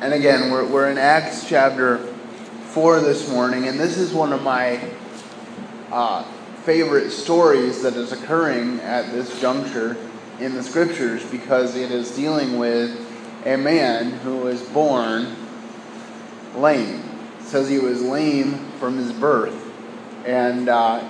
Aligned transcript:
and 0.00 0.14
again, 0.14 0.50
we're, 0.50 0.66
we're 0.66 0.90
in 0.90 0.96
Acts 0.96 1.46
chapter 1.46 1.98
4 1.98 3.00
this 3.00 3.30
morning, 3.30 3.68
and 3.68 3.78
this 3.78 3.98
is 3.98 4.14
one 4.14 4.32
of 4.32 4.42
my 4.42 4.80
uh, 5.92 6.22
favorite 6.64 7.10
stories 7.10 7.82
that 7.82 7.94
is 7.96 8.10
occurring 8.10 8.80
at 8.80 9.12
this 9.12 9.38
juncture 9.42 9.98
in 10.38 10.54
the 10.54 10.62
scriptures 10.62 11.22
because 11.26 11.76
it 11.76 11.90
is 11.90 12.16
dealing 12.16 12.58
with 12.58 12.98
a 13.44 13.58
man 13.58 14.10
who 14.20 14.38
was 14.38 14.62
born 14.70 15.36
lame. 16.56 17.02
It 17.38 17.44
says 17.44 17.68
he 17.68 17.78
was 17.78 18.00
lame 18.00 18.54
from 18.78 18.96
his 18.96 19.12
birth. 19.12 19.70
And 20.24 20.70
uh, 20.70 21.06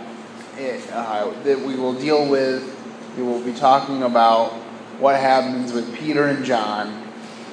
it, 0.57 0.83
uh, 0.91 1.31
that 1.45 1.61
we 1.61 1.77
will 1.77 1.95
deal 1.95 2.29
with, 2.29 2.77
we 3.17 3.23
will 3.23 3.41
be 3.41 3.53
talking 3.53 4.03
about 4.03 4.51
what 4.99 5.15
happens 5.15 5.73
with 5.73 5.95
Peter 5.95 6.27
and 6.27 6.45
John 6.45 7.00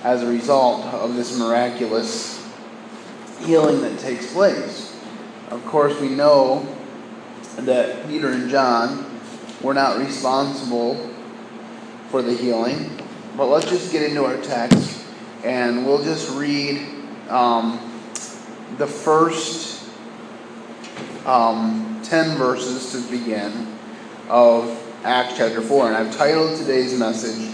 as 0.07 0.23
a 0.23 0.25
result 0.25 0.85
of 0.85 1.15
this 1.15 1.37
miraculous 1.37 2.41
healing 3.41 3.81
that 3.81 3.99
takes 3.99 4.31
place. 4.31 4.97
Of 5.49 5.65
course, 5.65 5.99
we 5.99 6.07
know 6.07 6.65
that 7.57 8.07
Peter 8.07 8.29
and 8.29 8.49
John 8.49 9.19
were 9.61 9.73
not 9.73 9.97
responsible 9.97 10.95
for 12.07 12.21
the 12.21 12.33
healing. 12.33 12.89
But 13.35 13.47
let's 13.47 13.65
just 13.65 13.91
get 13.91 14.01
into 14.01 14.23
our 14.23 14.37
text 14.37 15.03
and 15.43 15.85
we'll 15.85 16.05
just 16.05 16.33
read 16.37 16.87
um, 17.27 17.77
the 18.77 18.87
first 18.87 19.89
um, 21.25 21.99
10 22.05 22.37
verses 22.37 22.93
to 22.93 23.11
begin 23.11 23.77
of 24.29 24.71
Acts 25.03 25.35
chapter 25.37 25.61
4. 25.61 25.87
And 25.87 25.97
I've 25.97 26.15
titled 26.15 26.57
today's 26.57 26.97
message, 26.97 27.53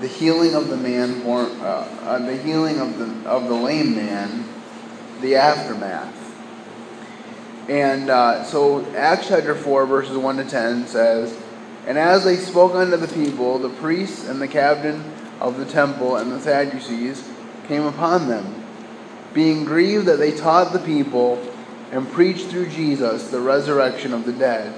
The 0.00 0.08
Healing 0.08 0.54
of 0.54 0.68
the 0.68 0.76
Man 0.76 1.22
born, 1.22 1.46
uh, 1.60 1.88
uh, 2.02 2.18
the 2.18 2.36
healing 2.36 2.80
of 2.80 2.98
the, 2.98 3.28
of 3.28 3.48
the 3.48 3.54
lame 3.54 3.94
man, 3.94 4.44
the 5.20 5.36
aftermath. 5.36 6.18
And 7.68 8.10
uh, 8.10 8.44
so 8.44 8.84
Acts 8.96 9.28
chapter 9.28 9.54
4, 9.54 9.86
verses 9.86 10.16
1 10.16 10.36
to 10.38 10.44
10 10.44 10.88
says, 10.88 11.38
And 11.86 11.96
as 11.96 12.24
they 12.24 12.36
spoke 12.36 12.74
unto 12.74 12.96
the 12.96 13.08
people, 13.08 13.58
the 13.58 13.68
priests 13.68 14.26
and 14.26 14.42
the 14.42 14.48
captain 14.48 15.12
of 15.40 15.58
the 15.58 15.64
temple 15.64 16.16
and 16.16 16.32
the 16.32 16.40
Sadducees 16.40 17.28
came 17.68 17.84
upon 17.84 18.28
them, 18.28 18.64
being 19.32 19.64
grieved 19.64 20.06
that 20.06 20.18
they 20.18 20.36
taught 20.36 20.72
the 20.72 20.80
people 20.80 21.40
and 21.92 22.10
preached 22.10 22.46
through 22.46 22.68
Jesus 22.68 23.28
the 23.30 23.40
resurrection 23.40 24.12
of 24.12 24.24
the 24.24 24.32
dead. 24.32 24.74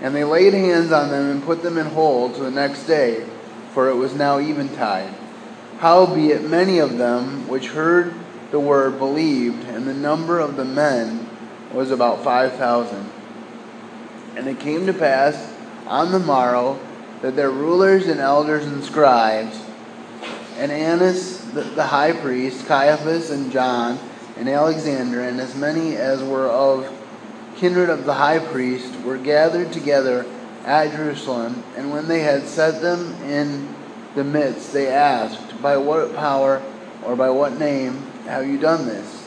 And 0.00 0.14
they 0.14 0.24
laid 0.24 0.54
hands 0.54 0.92
on 0.92 1.10
them 1.10 1.30
and 1.30 1.44
put 1.44 1.62
them 1.62 1.78
in 1.78 1.86
hold 1.86 2.34
to 2.34 2.42
the 2.42 2.50
next 2.50 2.84
day, 2.84 3.26
for 3.78 3.88
it 3.88 3.94
was 3.94 4.12
now 4.12 4.40
eventide. 4.40 5.14
Howbeit 5.78 6.42
many 6.42 6.80
of 6.80 6.98
them 6.98 7.46
which 7.46 7.68
heard 7.68 8.12
the 8.50 8.58
word 8.58 8.98
believed, 8.98 9.68
and 9.68 9.86
the 9.86 9.94
number 9.94 10.40
of 10.40 10.56
the 10.56 10.64
men 10.64 11.30
was 11.72 11.92
about 11.92 12.24
5,000. 12.24 13.08
And 14.34 14.48
it 14.48 14.58
came 14.58 14.84
to 14.86 14.92
pass 14.92 15.54
on 15.86 16.10
the 16.10 16.18
morrow 16.18 16.80
that 17.22 17.36
their 17.36 17.52
rulers 17.52 18.08
and 18.08 18.18
elders 18.18 18.66
and 18.66 18.82
scribes, 18.82 19.62
and 20.56 20.72
Annas 20.72 21.38
the, 21.52 21.62
the 21.62 21.86
high 21.86 22.14
priest, 22.14 22.66
Caiaphas 22.66 23.30
and 23.30 23.52
John, 23.52 24.00
and 24.36 24.48
Alexander, 24.48 25.20
and 25.20 25.38
as 25.38 25.54
many 25.54 25.94
as 25.94 26.20
were 26.20 26.48
of 26.48 26.92
kindred 27.54 27.90
of 27.90 28.06
the 28.06 28.14
high 28.14 28.40
priest, 28.40 28.92
were 29.02 29.18
gathered 29.18 29.72
together 29.72 30.26
at 30.64 30.92
Jerusalem. 30.92 31.62
And 31.76 31.90
when 31.90 32.08
they 32.08 32.20
had 32.20 32.46
set 32.46 32.80
them 32.80 33.14
in 33.22 33.74
the 34.14 34.24
midst, 34.24 34.72
they 34.72 34.88
asked, 34.88 35.60
By 35.62 35.76
what 35.76 36.14
power 36.14 36.62
or 37.04 37.16
by 37.16 37.30
what 37.30 37.58
name 37.58 38.02
have 38.24 38.46
you 38.46 38.58
done 38.58 38.86
this? 38.86 39.26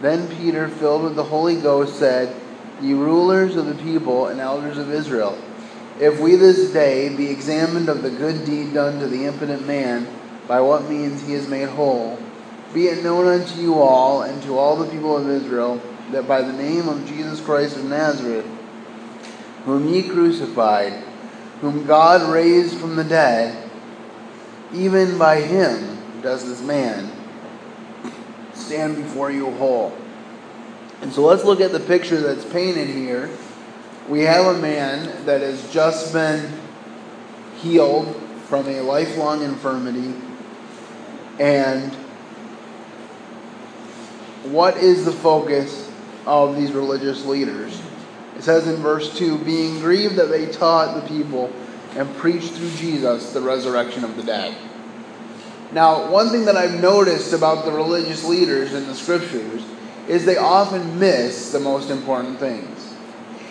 Then 0.00 0.34
Peter, 0.38 0.68
filled 0.68 1.02
with 1.02 1.16
the 1.16 1.24
Holy 1.24 1.60
Ghost, 1.60 1.98
said, 1.98 2.34
Ye 2.80 2.94
rulers 2.94 3.56
of 3.56 3.66
the 3.66 3.74
people 3.74 4.28
and 4.28 4.40
elders 4.40 4.78
of 4.78 4.90
Israel, 4.90 5.36
if 5.98 6.18
we 6.18 6.36
this 6.36 6.72
day 6.72 7.14
be 7.14 7.28
examined 7.28 7.90
of 7.90 8.02
the 8.02 8.10
good 8.10 8.46
deed 8.46 8.72
done 8.72 8.98
to 9.00 9.06
the 9.06 9.26
impotent 9.26 9.66
man, 9.66 10.08
by 10.48 10.60
what 10.60 10.88
means 10.88 11.26
he 11.26 11.34
is 11.34 11.46
made 11.46 11.68
whole, 11.68 12.18
be 12.72 12.86
it 12.86 13.04
known 13.04 13.26
unto 13.26 13.60
you 13.60 13.80
all 13.80 14.22
and 14.22 14.42
to 14.44 14.56
all 14.56 14.76
the 14.76 14.90
people 14.90 15.16
of 15.16 15.28
Israel 15.28 15.80
that 16.12 16.26
by 16.26 16.40
the 16.40 16.52
name 16.52 16.88
of 16.88 17.06
Jesus 17.06 17.40
Christ 17.40 17.76
of 17.76 17.84
Nazareth, 17.84 18.46
whom 19.64 19.92
ye 19.92 20.02
crucified, 20.02 20.92
whom 21.60 21.86
God 21.86 22.30
raised 22.32 22.76
from 22.78 22.96
the 22.96 23.04
dead, 23.04 23.70
even 24.72 25.18
by 25.18 25.40
him 25.40 25.98
does 26.22 26.46
this 26.46 26.62
man 26.62 27.10
stand 28.54 28.96
before 28.96 29.30
you 29.30 29.50
whole. 29.52 29.96
And 31.02 31.12
so 31.12 31.22
let's 31.22 31.44
look 31.44 31.60
at 31.60 31.72
the 31.72 31.80
picture 31.80 32.20
that's 32.20 32.44
painted 32.44 32.88
here. 32.88 33.30
We 34.08 34.20
have 34.22 34.46
a 34.46 34.58
man 34.58 35.24
that 35.26 35.40
has 35.40 35.70
just 35.72 36.12
been 36.12 36.52
healed 37.58 38.14
from 38.46 38.68
a 38.68 38.80
lifelong 38.80 39.42
infirmity. 39.42 40.14
And 41.38 41.92
what 44.44 44.76
is 44.76 45.04
the 45.04 45.12
focus 45.12 45.90
of 46.26 46.56
these 46.56 46.72
religious 46.72 47.24
leaders? 47.24 47.80
It 48.40 48.44
says 48.44 48.66
in 48.66 48.76
verse 48.76 49.14
2 49.18 49.36
being 49.44 49.80
grieved 49.80 50.16
that 50.16 50.30
they 50.30 50.46
taught 50.46 50.94
the 50.94 51.06
people 51.06 51.52
and 51.94 52.08
preached 52.16 52.52
through 52.52 52.70
Jesus 52.70 53.34
the 53.34 53.42
resurrection 53.42 54.02
of 54.02 54.16
the 54.16 54.22
dead. 54.22 54.56
Now, 55.72 56.10
one 56.10 56.30
thing 56.30 56.46
that 56.46 56.56
I've 56.56 56.80
noticed 56.80 57.34
about 57.34 57.66
the 57.66 57.70
religious 57.70 58.24
leaders 58.24 58.72
in 58.72 58.86
the 58.86 58.94
scriptures 58.94 59.62
is 60.08 60.24
they 60.24 60.38
often 60.38 60.98
miss 60.98 61.52
the 61.52 61.60
most 61.60 61.90
important 61.90 62.38
things. 62.38 62.94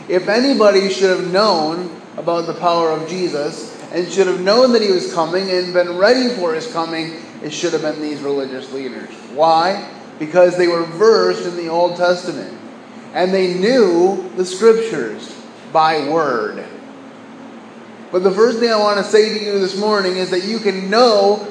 If 0.08 0.28
anybody 0.28 0.90
should 0.90 1.16
have 1.16 1.32
known 1.32 2.02
about 2.18 2.48
the 2.48 2.56
power 2.56 2.90
of 2.90 3.08
Jesus 3.08 3.80
and 3.92 4.12
should 4.12 4.26
have 4.26 4.42
known 4.42 4.74
that 4.74 4.82
he 4.82 4.92
was 4.92 5.14
coming 5.14 5.52
and 5.52 5.72
been 5.72 6.00
ready 6.00 6.30
for 6.30 6.56
his 6.56 6.66
coming, 6.74 7.14
it 7.44 7.54
should 7.54 7.74
have 7.74 7.84
been 7.84 8.02
these 8.02 8.22
religious 8.22 8.74
leaders. 8.74 9.12
Why? 9.36 9.88
Because 10.18 10.58
they 10.58 10.68
were 10.68 10.86
versed 10.86 11.46
in 11.46 11.58
the 11.58 11.68
Old 11.68 11.96
Testament 11.96 12.60
and 13.14 13.34
they 13.34 13.56
knew 13.56 14.30
the 14.36 14.46
scriptures 14.46 15.36
by 15.72 16.08
word. 16.10 16.66
But 18.12 18.24
the 18.24 18.32
first 18.32 18.60
thing 18.60 18.72
I 18.72 18.78
want 18.78 18.98
to 18.98 19.04
say 19.04 19.38
to 19.38 19.46
you 19.46 19.60
this 19.60 19.78
morning 19.78 20.18
is 20.18 20.32
that 20.32 20.44
you 20.44 20.60
can 20.60 20.90
know 20.90 21.48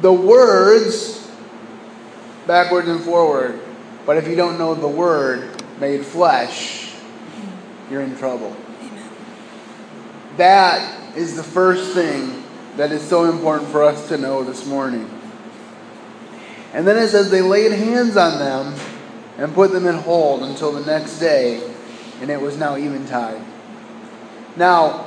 the 0.00 0.12
words 0.12 1.30
backwards 2.46 2.88
and 2.88 3.00
forward. 3.00 3.60
But 4.06 4.16
if 4.16 4.26
you 4.26 4.34
don't 4.34 4.58
know 4.58 4.74
the 4.74 4.88
word 4.88 5.62
made 5.78 6.04
flesh, 6.04 6.92
you're 7.90 8.02
in 8.02 8.16
trouble. 8.16 8.56
That 10.36 11.16
is 11.16 11.36
the 11.36 11.42
first 11.42 11.92
thing 11.92 12.42
that 12.76 12.92
is 12.92 13.02
so 13.02 13.24
important 13.30 13.70
for 13.70 13.82
us 13.82 14.08
to 14.08 14.16
know 14.16 14.42
this 14.42 14.64
morning. 14.66 15.08
And 16.72 16.86
then 16.86 16.96
it 16.96 17.08
says 17.08 17.30
they 17.30 17.42
laid 17.42 17.72
hands 17.72 18.16
on 18.16 18.38
them 18.38 18.74
and 19.40 19.54
put 19.54 19.72
them 19.72 19.86
in 19.86 19.94
hold 19.94 20.42
until 20.42 20.70
the 20.70 20.84
next 20.84 21.18
day, 21.18 21.66
and 22.20 22.30
it 22.30 22.38
was 22.38 22.58
now 22.58 22.74
eventide. 22.76 23.42
Now, 24.54 25.06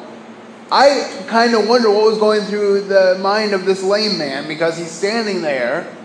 I 0.72 1.24
kind 1.28 1.54
of 1.54 1.70
wonder 1.70 1.92
what 1.92 2.04
was 2.06 2.18
going 2.18 2.42
through 2.42 2.86
the 2.86 3.20
mind 3.22 3.54
of 3.54 3.66
this 3.66 3.84
lame 3.84 4.18
man 4.18 4.48
because 4.48 4.76
he's 4.76 4.90
standing 4.90 5.44
there. 5.44 5.96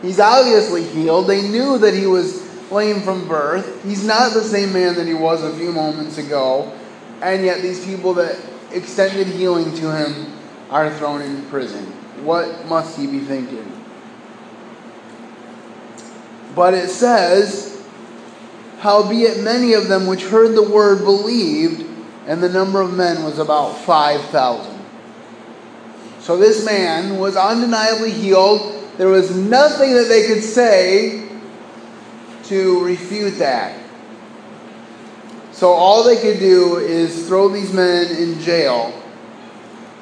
He's 0.00 0.20
obviously 0.20 0.84
healed. 0.84 1.26
They 1.26 1.42
knew 1.42 1.76
that 1.78 1.92
he 1.92 2.06
was 2.06 2.40
lame 2.70 3.00
from 3.00 3.26
birth. 3.26 3.82
He's 3.82 4.04
not 4.04 4.32
the 4.32 4.44
same 4.44 4.72
man 4.72 4.94
that 4.94 5.08
he 5.08 5.14
was 5.14 5.42
a 5.42 5.52
few 5.56 5.72
moments 5.72 6.18
ago. 6.18 6.72
And 7.20 7.44
yet, 7.44 7.62
these 7.62 7.84
people 7.84 8.14
that 8.14 8.38
extended 8.70 9.26
healing 9.26 9.74
to 9.74 9.92
him 9.92 10.32
are 10.70 10.88
thrown 10.98 11.20
in 11.20 11.44
prison. 11.46 11.84
What 12.24 12.66
must 12.66 12.96
he 12.96 13.08
be 13.08 13.20
thinking? 13.20 13.68
But 16.54 16.74
it 16.74 16.90
says, 16.90 17.71
Howbeit 18.82 19.38
many 19.44 19.74
of 19.74 19.86
them 19.86 20.08
which 20.08 20.24
heard 20.24 20.56
the 20.56 20.68
word 20.68 21.04
believed, 21.04 21.86
and 22.26 22.42
the 22.42 22.48
number 22.48 22.80
of 22.80 22.92
men 22.92 23.22
was 23.22 23.38
about 23.38 23.78
5,000. 23.78 24.76
So 26.18 26.36
this 26.36 26.64
man 26.64 27.20
was 27.20 27.36
undeniably 27.36 28.10
healed. 28.10 28.84
There 28.98 29.06
was 29.06 29.36
nothing 29.36 29.94
that 29.94 30.08
they 30.08 30.26
could 30.26 30.42
say 30.42 31.28
to 32.46 32.84
refute 32.84 33.38
that. 33.38 33.78
So 35.52 35.70
all 35.70 36.02
they 36.02 36.20
could 36.20 36.40
do 36.40 36.78
is 36.78 37.28
throw 37.28 37.50
these 37.50 37.72
men 37.72 38.10
in 38.16 38.40
jail 38.40 38.92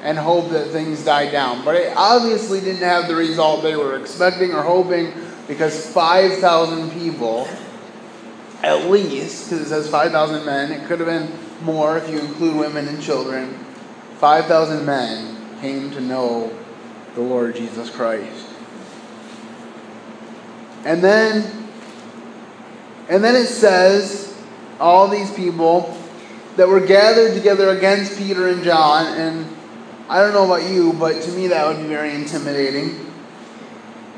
and 0.01 0.17
hope 0.17 0.49
that 0.49 0.69
things 0.69 1.05
died 1.05 1.31
down. 1.31 1.63
But 1.63 1.75
it 1.75 1.93
obviously 1.95 2.59
didn't 2.61 2.81
have 2.81 3.07
the 3.07 3.15
result 3.15 3.61
they 3.61 3.75
were 3.75 3.95
expecting 3.99 4.55
or 4.55 4.63
hoping 4.63 5.13
because 5.47 5.85
5,000 5.85 6.89
people, 6.99 7.47
at 8.63 8.89
least, 8.89 9.49
because 9.49 9.65
it 9.65 9.69
says 9.69 9.89
5,000 9.89 10.45
men, 10.45 10.71
it 10.71 10.87
could 10.87 10.99
have 10.99 11.07
been 11.07 11.31
more 11.63 11.97
if 11.97 12.09
you 12.09 12.19
include 12.19 12.55
women 12.55 12.87
and 12.87 13.01
children, 13.01 13.53
5,000 14.17 14.85
men 14.85 15.59
came 15.61 15.91
to 15.91 16.01
know 16.01 16.55
the 17.15 17.21
Lord 17.21 17.55
Jesus 17.55 17.89
Christ. 17.89 18.47
And 20.85 21.03
then 21.03 21.59
and 23.09 23.23
then 23.23 23.35
it 23.35 23.47
says 23.47 24.33
all 24.79 25.07
these 25.07 25.31
people 25.33 25.97
that 26.55 26.67
were 26.67 26.79
gathered 26.79 27.33
together 27.33 27.69
against 27.69 28.17
Peter 28.17 28.47
and 28.47 28.63
John 28.63 29.05
and 29.05 29.57
I 30.09 30.19
don't 30.21 30.33
know 30.33 30.45
about 30.45 30.69
you, 30.69 30.93
but 30.93 31.21
to 31.21 31.31
me 31.31 31.47
that 31.47 31.67
would 31.67 31.77
be 31.77 31.87
very 31.87 32.13
intimidating. 32.13 33.11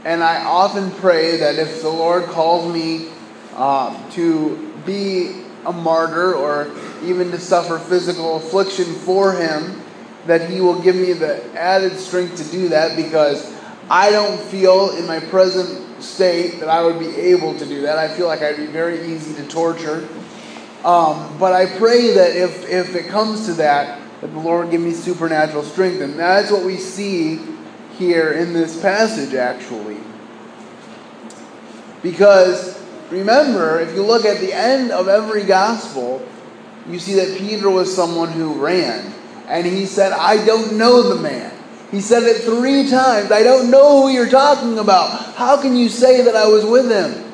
And 0.05 0.23
I 0.23 0.43
often 0.43 0.91
pray 0.91 1.37
that 1.37 1.55
if 1.55 1.81
the 1.81 1.89
Lord 1.89 2.25
calls 2.25 2.71
me 2.73 3.09
um, 3.55 4.09
to 4.11 4.73
be 4.85 5.43
a 5.65 5.71
martyr 5.71 6.33
or 6.33 6.71
even 7.03 7.31
to 7.31 7.39
suffer 7.39 7.79
physical 7.79 8.37
affliction 8.37 8.85
for 8.85 9.33
Him, 9.33 9.81
that 10.27 10.49
He 10.49 10.61
will 10.61 10.79
give 10.81 10.95
me 10.95 11.13
the 11.13 11.43
added 11.57 11.97
strength 11.97 12.37
to 12.37 12.51
do 12.51 12.69
that 12.69 12.95
because 12.95 13.53
I 13.89 14.11
don't 14.11 14.39
feel 14.39 14.95
in 14.97 15.05
my 15.05 15.19
present 15.19 16.01
state 16.01 16.59
that 16.59 16.69
I 16.69 16.83
would 16.83 16.99
be 16.99 17.15
able 17.15 17.57
to 17.57 17.65
do 17.65 17.81
that. 17.81 17.97
I 17.97 18.13
feel 18.15 18.27
like 18.27 18.41
I'd 18.41 18.57
be 18.57 18.65
very 18.65 19.13
easy 19.13 19.33
to 19.35 19.47
torture. 19.47 20.07
Um, 20.83 21.37
but 21.39 21.53
I 21.53 21.65
pray 21.77 22.13
that 22.15 22.35
if, 22.35 22.67
if 22.67 22.95
it 22.95 23.07
comes 23.07 23.45
to 23.45 23.53
that, 23.53 24.01
that 24.21 24.27
the 24.27 24.39
Lord 24.39 24.69
give 24.69 24.81
me 24.81 24.91
supernatural 24.91 25.63
strength. 25.63 26.01
And 26.01 26.19
that's 26.19 26.51
what 26.51 26.65
we 26.65 26.77
see 26.77 27.39
here 27.97 28.33
in 28.33 28.53
this 28.53 28.81
passage, 28.81 29.33
actually. 29.33 29.97
Because 32.01 32.82
remember, 33.13 33.79
if 33.79 33.93
you 33.93 34.03
look 34.03 34.25
at 34.25 34.39
the 34.39 34.53
end 34.53 34.91
of 34.91 35.07
every 35.07 35.43
gospel, 35.43 36.25
you 36.89 36.99
see 36.99 37.13
that 37.15 37.37
Peter 37.37 37.69
was 37.69 37.93
someone 37.93 38.31
who 38.31 38.53
ran. 38.53 39.13
And 39.47 39.65
he 39.65 39.85
said, 39.85 40.11
I 40.11 40.43
don't 40.45 40.77
know 40.77 41.13
the 41.13 41.21
man. 41.21 41.51
He 41.91 42.01
said 42.01 42.23
it 42.23 42.41
three 42.41 42.89
times. 42.89 43.31
I 43.31 43.43
don't 43.43 43.69
know 43.69 44.01
who 44.01 44.09
you're 44.09 44.29
talking 44.29 44.79
about. 44.79 45.35
How 45.35 45.61
can 45.61 45.77
you 45.77 45.89
say 45.89 46.23
that 46.23 46.35
I 46.35 46.47
was 46.47 46.65
with 46.65 46.89
him? 46.89 47.31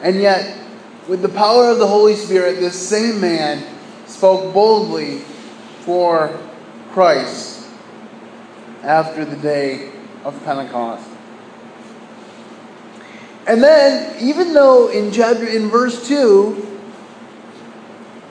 And 0.00 0.20
yet, 0.20 0.58
with 1.08 1.20
the 1.20 1.28
power 1.28 1.68
of 1.70 1.78
the 1.78 1.86
Holy 1.86 2.16
Spirit, 2.16 2.58
this 2.58 2.88
same 2.88 3.20
man 3.20 3.62
spoke 4.06 4.54
boldly 4.54 5.18
for 5.80 6.38
Christ 6.92 7.68
after 8.82 9.24
the 9.24 9.36
day 9.36 9.92
of 10.24 10.42
Pentecost. 10.44 11.11
And 13.46 13.62
then, 13.62 14.22
even 14.22 14.54
though 14.54 14.88
in 14.88 15.10
chapter 15.12 15.46
in 15.46 15.68
verse 15.68 16.06
two, 16.06 16.68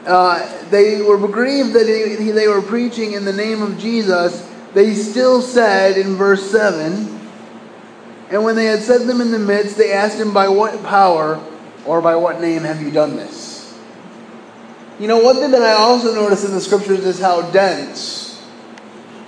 uh, 0.05 0.69
they 0.69 1.01
were 1.01 1.17
grieved 1.27 1.73
that 1.73 1.87
he, 1.87 2.31
they 2.31 2.47
were 2.47 2.61
preaching 2.61 3.13
in 3.13 3.25
the 3.25 3.33
name 3.33 3.61
of 3.61 3.77
Jesus, 3.77 4.49
they 4.73 4.93
still 4.95 5.41
said 5.41 5.97
in 5.97 6.15
verse 6.15 6.49
seven. 6.49 7.19
And 8.29 8.45
when 8.45 8.55
they 8.55 8.65
had 8.65 8.79
set 8.79 9.05
them 9.05 9.19
in 9.19 9.31
the 9.31 9.39
midst, 9.39 9.77
they 9.77 9.91
asked 9.91 10.17
him, 10.17 10.33
By 10.33 10.47
what 10.47 10.81
power 10.83 11.43
or 11.85 12.01
by 12.01 12.15
what 12.15 12.39
name 12.39 12.63
have 12.63 12.81
you 12.81 12.89
done 12.89 13.17
this? 13.17 13.77
You 14.99 15.07
know, 15.07 15.19
one 15.19 15.35
thing 15.35 15.51
that 15.51 15.61
I 15.61 15.73
also 15.73 16.15
notice 16.15 16.45
in 16.45 16.51
the 16.51 16.61
scriptures 16.61 17.05
is 17.05 17.19
how 17.19 17.49
dense 17.51 18.41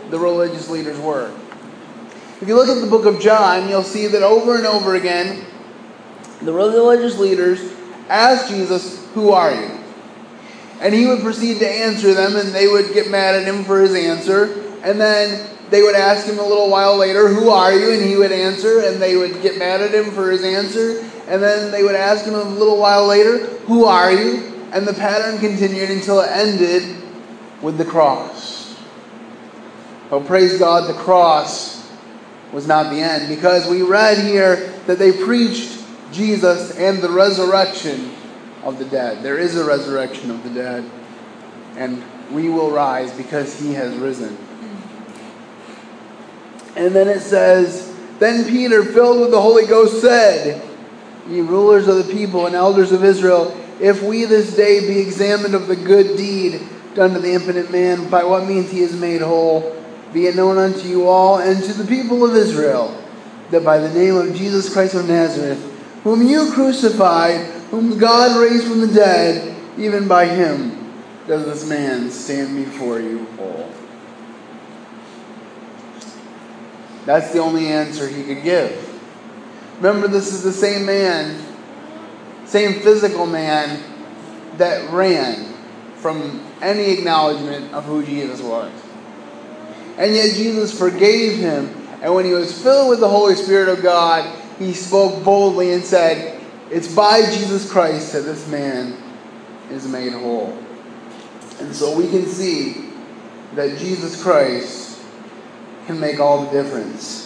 the 0.09 0.19
religious 0.19 0.69
leaders 0.69 0.97
were. 0.99 1.33
If 2.39 2.47
you 2.47 2.55
look 2.55 2.69
at 2.69 2.79
the 2.79 2.89
book 2.89 3.05
of 3.05 3.19
John, 3.19 3.67
you'll 3.67 3.83
see 3.83 4.07
that 4.07 4.21
over 4.21 4.55
and 4.55 4.65
over 4.65 4.95
again, 4.95 5.45
the 6.45 6.53
religious 6.53 7.17
leaders 7.17 7.61
asked 8.09 8.49
Jesus, 8.49 9.05
Who 9.13 9.31
are 9.31 9.53
you? 9.53 9.79
And 10.79 10.93
he 10.93 11.07
would 11.07 11.21
proceed 11.21 11.59
to 11.59 11.69
answer 11.69 12.13
them, 12.13 12.35
and 12.35 12.49
they 12.49 12.67
would 12.67 12.93
get 12.93 13.09
mad 13.09 13.35
at 13.35 13.47
him 13.47 13.63
for 13.63 13.79
his 13.79 13.93
answer. 13.93 14.61
And 14.83 14.99
then 14.99 15.49
they 15.69 15.81
would 15.81 15.95
ask 15.95 16.27
him 16.27 16.39
a 16.39 16.45
little 16.45 16.69
while 16.69 16.97
later, 16.97 17.27
Who 17.29 17.49
are 17.49 17.73
you? 17.73 17.93
And 17.93 18.03
he 18.03 18.15
would 18.15 18.31
answer, 18.31 18.81
and 18.81 19.01
they 19.01 19.15
would 19.15 19.41
get 19.41 19.57
mad 19.57 19.81
at 19.81 19.93
him 19.93 20.11
for 20.11 20.29
his 20.29 20.43
answer. 20.43 20.99
And 21.27 21.41
then 21.41 21.71
they 21.71 21.83
would 21.83 21.95
ask 21.95 22.25
him 22.25 22.35
a 22.35 22.43
little 22.43 22.77
while 22.77 23.07
later, 23.07 23.45
Who 23.65 23.85
are 23.85 24.11
you? 24.11 24.51
And 24.73 24.87
the 24.87 24.93
pattern 24.93 25.39
continued 25.39 25.89
until 25.89 26.19
it 26.19 26.29
ended 26.31 27.01
with 27.61 27.77
the 27.77 27.85
cross. 27.85 28.77
But 30.09 30.25
praise 30.25 30.59
God, 30.59 30.89
the 30.89 30.99
cross 30.99 31.89
was 32.51 32.67
not 32.67 32.91
the 32.91 32.99
end 32.99 33.29
because 33.29 33.67
we 33.67 33.81
read 33.81 34.17
here 34.17 34.73
that 34.85 34.99
they 34.99 35.11
preached 35.11 35.82
Jesus 36.13 36.77
and 36.77 37.01
the 37.01 37.09
resurrection 37.09 38.11
of 38.63 38.79
the 38.79 38.85
dead. 38.85 39.23
There 39.23 39.37
is 39.37 39.57
a 39.57 39.65
resurrection 39.65 40.31
of 40.31 40.43
the 40.43 40.49
dead, 40.49 40.89
and 41.75 42.01
we 42.31 42.49
will 42.49 42.71
rise 42.71 43.11
because 43.11 43.59
he 43.59 43.73
has 43.73 43.95
risen. 43.95 44.37
And 46.75 46.95
then 46.95 47.07
it 47.07 47.19
says, 47.19 47.93
Then 48.19 48.45
Peter, 48.49 48.83
filled 48.83 49.19
with 49.19 49.31
the 49.31 49.41
Holy 49.41 49.65
Ghost, 49.65 50.01
said, 50.01 50.61
Ye 51.27 51.41
rulers 51.41 51.87
of 51.87 52.05
the 52.05 52.13
people 52.13 52.47
and 52.47 52.55
elders 52.55 52.91
of 52.91 53.03
Israel, 53.03 53.57
if 53.79 54.01
we 54.01 54.25
this 54.25 54.55
day 54.55 54.79
be 54.87 54.99
examined 54.99 55.55
of 55.55 55.67
the 55.67 55.75
good 55.75 56.17
deed 56.17 56.61
done 56.95 57.13
to 57.13 57.19
the 57.19 57.33
infinite 57.33 57.71
man, 57.71 58.09
by 58.09 58.23
what 58.23 58.47
means 58.47 58.71
he 58.71 58.81
is 58.81 58.93
made 58.93 59.21
whole, 59.21 59.75
be 60.13 60.27
it 60.27 60.35
known 60.35 60.57
unto 60.57 60.87
you 60.87 61.07
all 61.07 61.39
and 61.39 61.63
to 61.63 61.73
the 61.73 61.85
people 61.85 62.23
of 62.23 62.35
Israel, 62.35 62.95
that 63.49 63.63
by 63.63 63.79
the 63.79 63.89
name 63.93 64.15
of 64.15 64.35
Jesus 64.35 64.71
Christ 64.71 64.93
of 64.93 65.07
Nazareth, 65.07 65.72
whom 66.03 66.27
you 66.27 66.51
crucified, 66.51 67.41
whom 67.71 67.97
God 67.97 68.39
raised 68.39 68.67
from 68.67 68.81
the 68.81 68.87
dead, 68.87 69.55
even 69.77 70.07
by 70.07 70.25
him 70.25 70.93
does 71.27 71.45
this 71.45 71.67
man 71.67 72.11
stand 72.11 72.55
before 72.65 72.99
you 72.99 73.25
whole. 73.37 73.71
That's 77.05 77.31
the 77.31 77.39
only 77.39 77.67
answer 77.67 78.07
he 78.07 78.23
could 78.23 78.43
give. 78.43 78.89
Remember, 79.77 80.07
this 80.07 80.33
is 80.33 80.43
the 80.43 80.51
same 80.51 80.85
man, 80.85 81.43
same 82.45 82.81
physical 82.81 83.25
man 83.25 83.81
that 84.57 84.89
ran 84.91 85.53
from 85.95 86.45
any 86.61 86.91
acknowledgement 86.91 87.73
of 87.73 87.85
who 87.85 88.05
Jesus 88.05 88.41
was. 88.41 88.71
And 89.97 90.13
yet 90.13 90.33
Jesus 90.33 90.77
forgave 90.77 91.39
him. 91.39 91.67
And 92.01 92.13
when 92.13 92.25
he 92.25 92.33
was 92.33 92.61
filled 92.61 92.89
with 92.89 92.99
the 92.99 93.07
Holy 93.07 93.35
Spirit 93.35 93.69
of 93.69 93.81
God, 93.81 94.42
he 94.59 94.73
spoke 94.73 95.23
boldly 95.23 95.73
and 95.73 95.83
said, 95.83 96.41
It's 96.69 96.93
by 96.93 97.21
Jesus 97.31 97.71
Christ 97.71 98.13
that 98.13 98.21
this 98.21 98.47
man 98.47 98.97
is 99.71 99.87
made 99.87 100.13
whole. 100.13 100.57
And 101.59 101.75
so 101.75 101.95
we 101.95 102.09
can 102.09 102.25
see 102.25 102.89
that 103.55 103.77
Jesus 103.77 104.21
Christ 104.21 104.99
can 105.85 105.99
make 105.99 106.19
all 106.19 106.45
the 106.45 106.51
difference. 106.51 107.23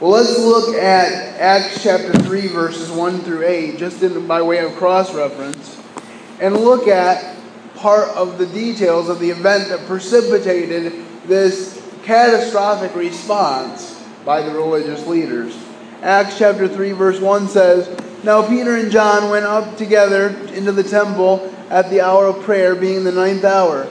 Well, 0.00 0.10
let's 0.10 0.38
look 0.38 0.74
at 0.74 1.12
Acts 1.38 1.82
chapter 1.82 2.12
3, 2.12 2.48
verses 2.48 2.90
1 2.90 3.20
through 3.20 3.46
8, 3.46 3.78
just 3.78 4.02
in, 4.02 4.26
by 4.26 4.42
way 4.42 4.58
of 4.58 4.74
cross 4.74 5.14
reference, 5.14 5.80
and 6.40 6.56
look 6.56 6.88
at 6.88 7.36
part 7.76 8.08
of 8.10 8.38
the 8.38 8.46
details 8.46 9.08
of 9.08 9.20
the 9.20 9.30
event 9.30 9.68
that 9.68 9.86
precipitated 9.86 10.92
this 11.26 11.80
catastrophic 12.02 12.94
response 12.96 14.02
by 14.24 14.42
the 14.42 14.50
religious 14.50 15.06
leaders. 15.06 15.56
Acts 16.02 16.36
chapter 16.36 16.66
3, 16.66 16.92
verse 16.92 17.20
1 17.20 17.46
says, 17.46 17.88
Now 18.24 18.46
Peter 18.48 18.76
and 18.76 18.90
John 18.90 19.30
went 19.30 19.44
up 19.44 19.76
together 19.76 20.30
into 20.52 20.72
the 20.72 20.82
temple 20.82 21.54
at 21.70 21.90
the 21.90 22.00
hour 22.00 22.26
of 22.26 22.42
prayer, 22.42 22.74
being 22.74 23.04
the 23.04 23.12
ninth 23.12 23.44
hour. 23.44 23.88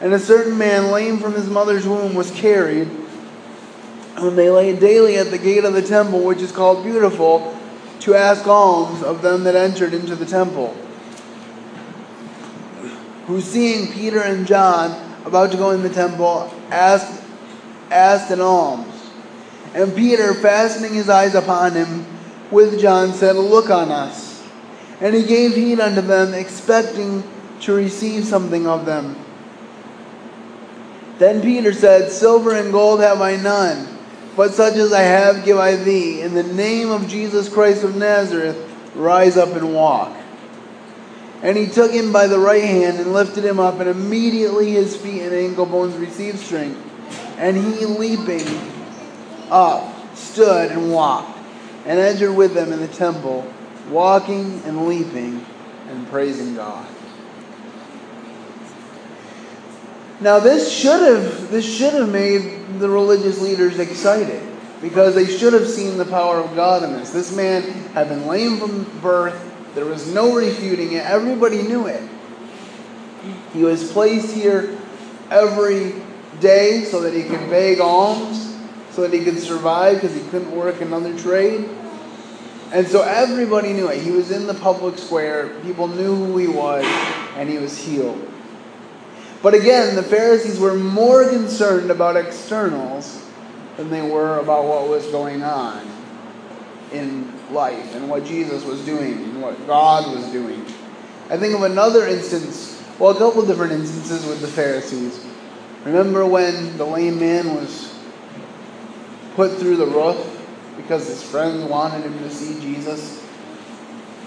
And 0.00 0.12
a 0.12 0.18
certain 0.18 0.58
man, 0.58 0.90
lame 0.90 1.18
from 1.18 1.34
his 1.34 1.48
mother's 1.48 1.86
womb, 1.86 2.16
was 2.16 2.32
carried 2.32 2.88
when 4.18 4.34
they 4.34 4.50
lay 4.50 4.74
daily 4.74 5.16
at 5.18 5.30
the 5.30 5.38
gate 5.38 5.64
of 5.64 5.72
the 5.72 5.82
temple, 5.82 6.24
which 6.24 6.42
is 6.42 6.50
called 6.50 6.82
Beautiful, 6.82 7.56
to 8.00 8.16
ask 8.16 8.44
alms 8.48 9.00
of 9.04 9.22
them 9.22 9.44
that 9.44 9.54
entered 9.54 9.94
into 9.94 10.16
the 10.16 10.26
temple. 10.26 10.76
Who, 13.26 13.40
seeing 13.40 13.92
Peter 13.92 14.20
and 14.20 14.48
John 14.48 14.90
about 15.24 15.52
to 15.52 15.56
go 15.56 15.70
in 15.70 15.84
the 15.84 15.90
temple, 15.90 16.52
asked, 16.70 17.22
asked 17.92 18.32
an 18.32 18.40
alms. 18.40 18.91
And 19.74 19.94
Peter, 19.94 20.34
fastening 20.34 20.94
his 20.94 21.08
eyes 21.08 21.34
upon 21.34 21.72
him 21.72 22.06
with 22.50 22.80
John, 22.80 23.12
said, 23.12 23.36
Look 23.36 23.70
on 23.70 23.90
us. 23.90 24.42
And 25.00 25.14
he 25.14 25.24
gave 25.24 25.54
heed 25.54 25.80
unto 25.80 26.00
them, 26.00 26.34
expecting 26.34 27.24
to 27.60 27.72
receive 27.72 28.24
something 28.24 28.66
of 28.66 28.86
them. 28.86 29.16
Then 31.18 31.40
Peter 31.40 31.72
said, 31.72 32.10
Silver 32.10 32.54
and 32.54 32.72
gold 32.72 33.00
have 33.00 33.20
I 33.20 33.36
none 33.36 33.92
but 34.36 34.54
such 34.54 34.74
as 34.74 34.92
I 34.92 35.02
have 35.02 35.44
give 35.44 35.58
I 35.58 35.76
thee. 35.76 36.22
In 36.22 36.34
the 36.34 36.42
name 36.42 36.90
of 36.90 37.08
Jesus 37.08 37.48
Christ 37.48 37.84
of 37.84 37.96
Nazareth, 37.96 38.56
rise 38.94 39.36
up 39.36 39.50
and 39.50 39.74
walk. 39.74 40.16
And 41.42 41.56
he 41.56 41.66
took 41.66 41.92
him 41.92 42.12
by 42.12 42.28
the 42.28 42.38
right 42.38 42.62
hand 42.62 42.98
and 42.98 43.12
lifted 43.12 43.44
him 43.44 43.58
up, 43.58 43.80
and 43.80 43.88
immediately 43.88 44.72
his 44.72 44.96
feet 44.96 45.22
and 45.22 45.34
ankle 45.34 45.66
bones 45.66 45.96
received 45.96 46.38
strength. 46.38 46.80
And 47.36 47.56
he, 47.56 47.84
leaping 47.84 48.46
up, 49.52 50.16
stood 50.16 50.72
and 50.72 50.92
walked, 50.92 51.38
and 51.86 52.00
entered 52.00 52.32
with 52.32 52.54
them 52.54 52.72
in 52.72 52.80
the 52.80 52.88
temple, 52.88 53.46
walking 53.90 54.62
and 54.64 54.86
leaping 54.86 55.44
and 55.88 56.08
praising 56.08 56.54
God. 56.54 56.86
Now 60.20 60.38
this 60.38 60.72
should 60.72 61.02
have 61.02 61.50
this 61.50 61.64
should 61.64 61.94
have 61.94 62.08
made 62.10 62.78
the 62.78 62.88
religious 62.88 63.40
leaders 63.40 63.78
excited. 63.78 64.42
because 64.82 65.14
they 65.14 65.26
should 65.26 65.52
have 65.52 65.68
seen 65.68 65.96
the 65.96 66.04
power 66.04 66.38
of 66.38 66.54
God 66.56 66.82
in 66.82 66.92
this. 66.92 67.10
This 67.10 67.34
man 67.34 67.62
had 67.94 68.08
been 68.08 68.26
lame 68.26 68.58
from 68.58 68.82
birth, 69.00 69.40
there 69.74 69.86
was 69.86 70.12
no 70.12 70.34
refuting 70.34 70.92
it, 70.92 71.06
everybody 71.06 71.62
knew 71.62 71.86
it. 71.86 72.02
He 73.52 73.62
was 73.62 73.90
placed 73.92 74.34
here 74.34 74.76
every 75.30 75.94
day 76.40 76.82
so 76.82 77.00
that 77.02 77.14
he 77.14 77.22
could 77.22 77.48
beg 77.48 77.80
alms, 77.80 78.51
so 78.92 79.02
that 79.02 79.12
he 79.12 79.24
could 79.24 79.38
survive 79.38 79.96
because 79.96 80.14
he 80.14 80.22
couldn't 80.28 80.54
work 80.54 80.80
another 80.80 81.18
trade. 81.18 81.68
And 82.72 82.86
so 82.86 83.02
everybody 83.02 83.72
knew 83.72 83.88
it. 83.88 84.00
He 84.00 84.10
was 84.10 84.30
in 84.30 84.46
the 84.46 84.54
public 84.54 84.98
square, 84.98 85.48
people 85.62 85.88
knew 85.88 86.14
who 86.14 86.38
he 86.38 86.48
was, 86.48 86.84
and 87.36 87.48
he 87.48 87.58
was 87.58 87.76
healed. 87.76 88.28
But 89.42 89.54
again, 89.54 89.96
the 89.96 90.02
Pharisees 90.02 90.58
were 90.58 90.74
more 90.74 91.28
concerned 91.28 91.90
about 91.90 92.16
externals 92.16 93.22
than 93.76 93.90
they 93.90 94.02
were 94.02 94.38
about 94.38 94.64
what 94.64 94.88
was 94.88 95.06
going 95.08 95.42
on 95.42 95.86
in 96.92 97.32
life 97.52 97.94
and 97.94 98.08
what 98.08 98.24
Jesus 98.24 98.64
was 98.64 98.84
doing 98.84 99.14
and 99.14 99.42
what 99.42 99.66
God 99.66 100.14
was 100.14 100.24
doing. 100.26 100.64
I 101.28 101.36
think 101.38 101.54
of 101.54 101.62
another 101.62 102.06
instance, 102.06 102.82
well, 102.98 103.10
a 103.10 103.18
couple 103.18 103.44
different 103.44 103.72
instances 103.72 104.26
with 104.26 104.40
the 104.40 104.48
Pharisees. 104.48 105.24
Remember 105.84 106.24
when 106.24 106.76
the 106.76 106.84
lame 106.84 107.18
man 107.18 107.54
was 107.54 107.91
put 109.34 109.58
through 109.58 109.76
the 109.76 109.86
roof 109.86 110.16
because 110.76 111.06
his 111.06 111.22
friends 111.22 111.64
wanted 111.64 112.04
him 112.04 112.18
to 112.18 112.30
see 112.30 112.60
Jesus? 112.60 113.24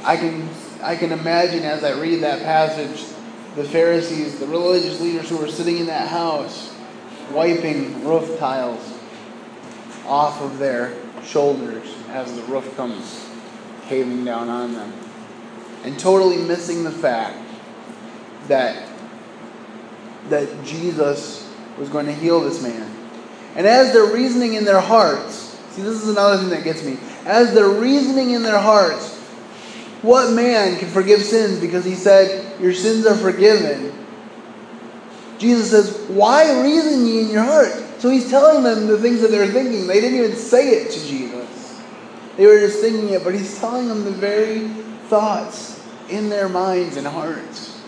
I 0.04 0.18
can, 0.18 0.48
I 0.82 0.96
can 0.96 1.12
imagine 1.12 1.64
as 1.64 1.84
I 1.84 2.00
read 2.00 2.22
that 2.22 2.44
passage 2.44 3.06
the 3.56 3.64
Pharisees, 3.64 4.40
the 4.40 4.48
religious 4.48 5.00
leaders 5.00 5.30
who 5.30 5.38
were 5.38 5.48
sitting 5.48 5.78
in 5.78 5.86
that 5.88 6.10
house, 6.10 6.76
wiping 7.32 8.06
roof 8.06 8.38
tiles 8.38 8.94
off 10.06 10.42
of 10.42 10.60
their 10.60 10.94
shoulders 11.24 11.96
as 12.10 12.36
the 12.36 12.44
roof 12.44 12.76
comes 12.76 13.30
caving 13.88 14.26
down 14.26 14.50
on 14.50 14.74
them. 14.74 14.94
And 15.84 15.98
totally 15.98 16.38
missing 16.38 16.84
the 16.84 16.92
fact 16.92 17.38
that, 18.48 18.88
that 20.30 20.64
Jesus 20.66 21.52
was 21.78 21.90
going 21.90 22.08
to 22.08 22.14
heal 22.14 22.42
this 22.42 22.62
man. 22.62 22.95
And 23.56 23.66
as 23.66 23.94
they're 23.94 24.14
reasoning 24.14 24.54
in 24.54 24.66
their 24.66 24.82
hearts, 24.82 25.58
see, 25.72 25.82
this 25.82 26.02
is 26.02 26.10
another 26.10 26.38
thing 26.38 26.50
that 26.50 26.64
gets 26.64 26.84
me. 26.84 26.98
As 27.26 27.54
they're 27.54 27.70
reasoning 27.70 28.32
in 28.32 28.44
their 28.44 28.60
hearts, 28.60 29.16
what 30.02 30.34
man 30.34 30.78
can 30.78 30.90
forgive 30.90 31.24
sins 31.24 31.60
because 31.60 31.86
he 31.86 31.96
said, 31.96 32.62
Your 32.62 32.74
sins 32.74 33.06
are 33.06 33.16
forgiven? 33.16 33.94
Jesus 35.40 35.72
says, 35.72 36.10
Why 36.10 36.62
reason 36.62 37.06
ye 37.08 37.22
in 37.22 37.30
your 37.30 37.44
heart? 37.44 37.72
So 38.00 38.10
he's 38.10 38.30
telling 38.30 38.64
them 38.64 38.88
the 38.88 39.00
things 39.00 39.22
that 39.22 39.32
they're 39.32 39.48
thinking. 39.48 39.88
They 39.88 40.02
didn't 40.02 40.20
even 40.20 40.36
say 40.36 40.70
it 40.70 40.92
to 40.92 41.00
Jesus, 41.00 41.82
they 42.38 42.46
were 42.46 42.60
just 42.60 42.82
thinking 42.82 43.10
it, 43.10 43.24
but 43.24 43.34
he's 43.34 43.58
telling 43.60 43.88
them 43.88 44.04
the 44.04 44.12
very 44.12 44.68
thoughts 45.08 45.82
in 46.10 46.30
their 46.30 46.50
minds 46.50 46.98
and 46.98 47.08
hearts. 47.08 47.82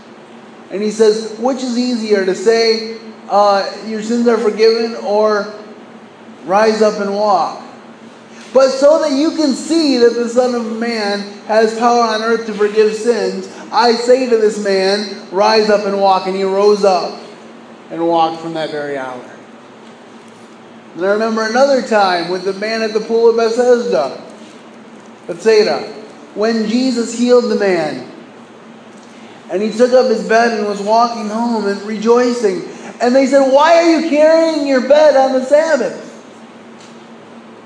And 0.72 0.82
he 0.82 0.92
says, 0.92 1.38
Which 1.40 1.62
is 1.62 1.78
easier 1.78 2.26
to 2.26 2.34
say, 2.34 2.98
uh, 3.30 3.84
Your 3.86 4.02
sins 4.02 4.28
are 4.28 4.38
forgiven, 4.38 4.96
or 4.96 5.54
rise 6.46 6.82
up 6.82 7.00
and 7.00 7.14
walk? 7.14 7.64
But 8.54 8.72
so 8.72 9.00
that 9.02 9.12
you 9.12 9.32
can 9.32 9.54
see 9.54 9.98
that 9.98 10.14
the 10.14 10.30
Son 10.30 10.56
of 10.56 10.80
Man 10.80 11.20
has 11.46 11.78
power 11.78 12.02
on 12.02 12.24
earth 12.24 12.46
to 12.48 12.54
forgive 12.54 12.96
sins, 12.96 13.48
I 13.72 13.94
say 13.94 14.30
to 14.30 14.38
this 14.38 14.64
man, 14.64 15.30
Rise 15.32 15.70
up 15.70 15.86
and 15.86 16.00
walk. 16.00 16.28
And 16.28 16.36
he 16.36 16.44
rose 16.44 16.84
up 16.84 17.22
and 17.92 18.08
walked 18.08 18.42
from 18.42 18.54
that 18.54 18.72
very 18.72 18.98
hour. 18.98 19.24
And 20.96 21.06
I 21.06 21.12
remember 21.12 21.48
another 21.48 21.82
time 21.82 22.30
with 22.30 22.44
the 22.44 22.54
man 22.54 22.82
at 22.82 22.94
the 22.94 23.00
pool 23.02 23.30
of 23.30 23.36
Bethesda, 23.36 24.24
Bethsaida, 25.28 25.82
when 26.34 26.68
Jesus 26.68 27.18
healed 27.18 27.52
the 27.52 27.56
man. 27.56 28.12
And 29.52 29.62
he 29.62 29.72
took 29.72 29.94
up 29.94 30.10
his 30.10 30.28
bed 30.28 30.58
and 30.58 30.68
was 30.68 30.82
walking 30.82 31.30
home 31.30 31.68
and 31.68 31.82
rejoicing. 31.84 32.62
And 33.00 33.16
they 33.16 33.28
said, 33.28 33.52
Why 33.52 33.76
are 33.78 34.00
you 34.00 34.10
carrying 34.10 34.68
your 34.68 34.88
bed 34.88 35.16
on 35.16 35.34
the 35.34 35.44
Sabbath? 35.44 36.04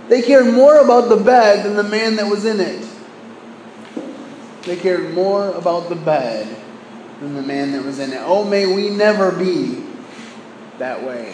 They 0.10 0.22
cared 0.22 0.54
more 0.54 0.78
about 0.78 1.08
the 1.08 1.16
bed 1.16 1.66
than 1.66 1.76
the 1.76 1.84
man 1.84 2.18
that 2.18 2.28
was 2.28 2.44
in 2.44 2.60
it. 2.60 2.86
They 4.64 4.76
cared 4.76 5.14
more 5.14 5.50
about 5.52 5.90
the 5.90 5.96
bed 5.96 6.54
than 7.20 7.34
the 7.34 7.42
man 7.42 7.72
that 7.72 7.84
was 7.84 8.00
in 8.00 8.12
it. 8.12 8.20
Oh, 8.22 8.44
may 8.44 8.66
we 8.66 8.90
never 8.90 9.32
be 9.32 9.84
that 10.80 11.02
way. 11.04 11.34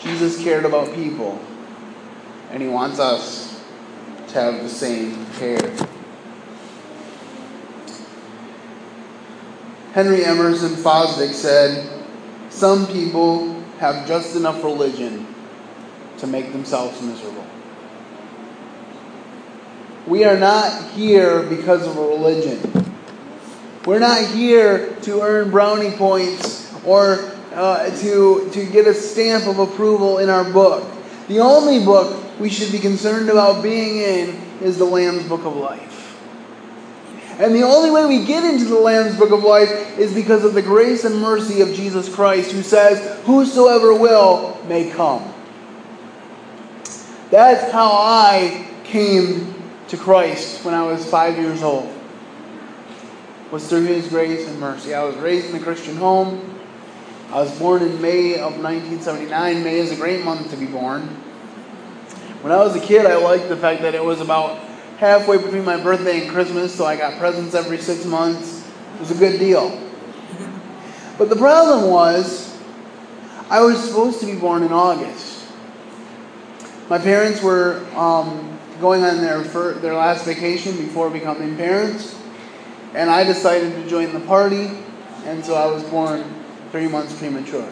Jesus 0.00 0.42
cared 0.42 0.64
about 0.64 0.94
people, 0.94 1.40
and 2.50 2.62
he 2.62 2.68
wants 2.68 3.00
us 3.00 3.64
to 4.28 4.34
have 4.34 4.62
the 4.62 4.68
same 4.68 5.26
care. 5.32 5.74
Henry 9.94 10.24
Emerson 10.24 10.72
Fosdick 10.72 11.32
said, 11.32 11.93
Some 12.54 12.86
people 12.86 13.60
have 13.80 14.06
just 14.06 14.36
enough 14.36 14.62
religion 14.62 15.26
to 16.18 16.28
make 16.28 16.52
themselves 16.52 17.02
miserable. 17.02 17.44
We 20.06 20.22
are 20.22 20.38
not 20.38 20.92
here 20.92 21.42
because 21.42 21.84
of 21.84 21.96
a 21.96 22.00
religion. 22.00 22.60
We're 23.84 23.98
not 23.98 24.24
here 24.28 24.94
to 25.02 25.20
earn 25.20 25.50
brownie 25.50 25.90
points 25.96 26.72
or 26.84 27.28
uh, 27.54 27.90
to, 27.98 28.48
to 28.52 28.66
get 28.66 28.86
a 28.86 28.94
stamp 28.94 29.48
of 29.48 29.58
approval 29.58 30.18
in 30.18 30.30
our 30.30 30.44
book. 30.44 30.88
The 31.26 31.40
only 31.40 31.84
book 31.84 32.38
we 32.38 32.50
should 32.50 32.70
be 32.70 32.78
concerned 32.78 33.30
about 33.30 33.64
being 33.64 33.96
in 33.96 34.40
is 34.62 34.78
the 34.78 34.84
Lamb's 34.84 35.26
Book 35.28 35.44
of 35.44 35.56
Life. 35.56 35.93
And 37.38 37.52
the 37.54 37.62
only 37.62 37.90
way 37.90 38.06
we 38.06 38.24
get 38.24 38.44
into 38.44 38.66
the 38.66 38.78
Lamb's 38.78 39.16
Book 39.16 39.32
of 39.32 39.42
Life 39.42 39.98
is 39.98 40.14
because 40.14 40.44
of 40.44 40.54
the 40.54 40.62
grace 40.62 41.04
and 41.04 41.20
mercy 41.20 41.62
of 41.62 41.74
Jesus 41.74 42.12
Christ, 42.12 42.52
who 42.52 42.62
says, 42.62 43.20
Whosoever 43.24 43.92
will 43.92 44.60
may 44.68 44.88
come. 44.88 45.32
That's 47.30 47.72
how 47.72 47.90
I 47.90 48.68
came 48.84 49.52
to 49.88 49.96
Christ 49.96 50.64
when 50.64 50.74
I 50.74 50.84
was 50.84 51.04
five 51.04 51.36
years 51.36 51.62
old. 51.62 51.92
Was 53.50 53.68
through 53.68 53.86
His 53.86 54.08
grace 54.08 54.46
and 54.46 54.60
mercy. 54.60 54.94
I 54.94 55.02
was 55.02 55.16
raised 55.16 55.50
in 55.50 55.56
a 55.56 55.60
Christian 55.60 55.96
home. 55.96 56.60
I 57.30 57.40
was 57.40 57.58
born 57.58 57.82
in 57.82 58.00
May 58.00 58.34
of 58.34 58.62
1979. 58.62 59.64
May 59.64 59.78
is 59.78 59.90
a 59.90 59.96
great 59.96 60.24
month 60.24 60.50
to 60.50 60.56
be 60.56 60.66
born. 60.66 61.02
When 62.42 62.52
I 62.52 62.58
was 62.58 62.76
a 62.76 62.80
kid, 62.80 63.06
I 63.06 63.16
liked 63.16 63.48
the 63.48 63.56
fact 63.56 63.82
that 63.82 63.94
it 63.94 64.04
was 64.04 64.20
about 64.20 64.60
halfway 64.98 65.38
between 65.38 65.64
my 65.64 65.76
birthday 65.76 66.22
and 66.22 66.30
Christmas, 66.30 66.74
so 66.74 66.84
I 66.86 66.96
got 66.96 67.18
presents 67.18 67.54
every 67.54 67.78
six 67.78 68.04
months. 68.04 68.66
It 68.94 69.00
was 69.00 69.10
a 69.10 69.14
good 69.14 69.38
deal. 69.38 69.80
But 71.18 71.28
the 71.28 71.36
problem 71.36 71.90
was, 71.90 72.56
I 73.50 73.60
was 73.60 73.82
supposed 73.82 74.20
to 74.20 74.26
be 74.26 74.36
born 74.36 74.62
in 74.62 74.72
August. 74.72 75.46
My 76.88 76.98
parents 76.98 77.42
were 77.42 77.86
um, 77.94 78.58
going 78.80 79.02
on 79.04 79.18
their 79.18 79.42
fir- 79.44 79.74
their 79.74 79.94
last 79.94 80.24
vacation 80.24 80.76
before 80.76 81.10
becoming 81.10 81.56
parents, 81.56 82.18
and 82.94 83.10
I 83.10 83.24
decided 83.24 83.72
to 83.74 83.88
join 83.88 84.12
the 84.12 84.20
party, 84.20 84.70
and 85.24 85.44
so 85.44 85.54
I 85.54 85.66
was 85.66 85.82
born 85.84 86.24
three 86.70 86.88
months 86.88 87.16
premature. 87.16 87.68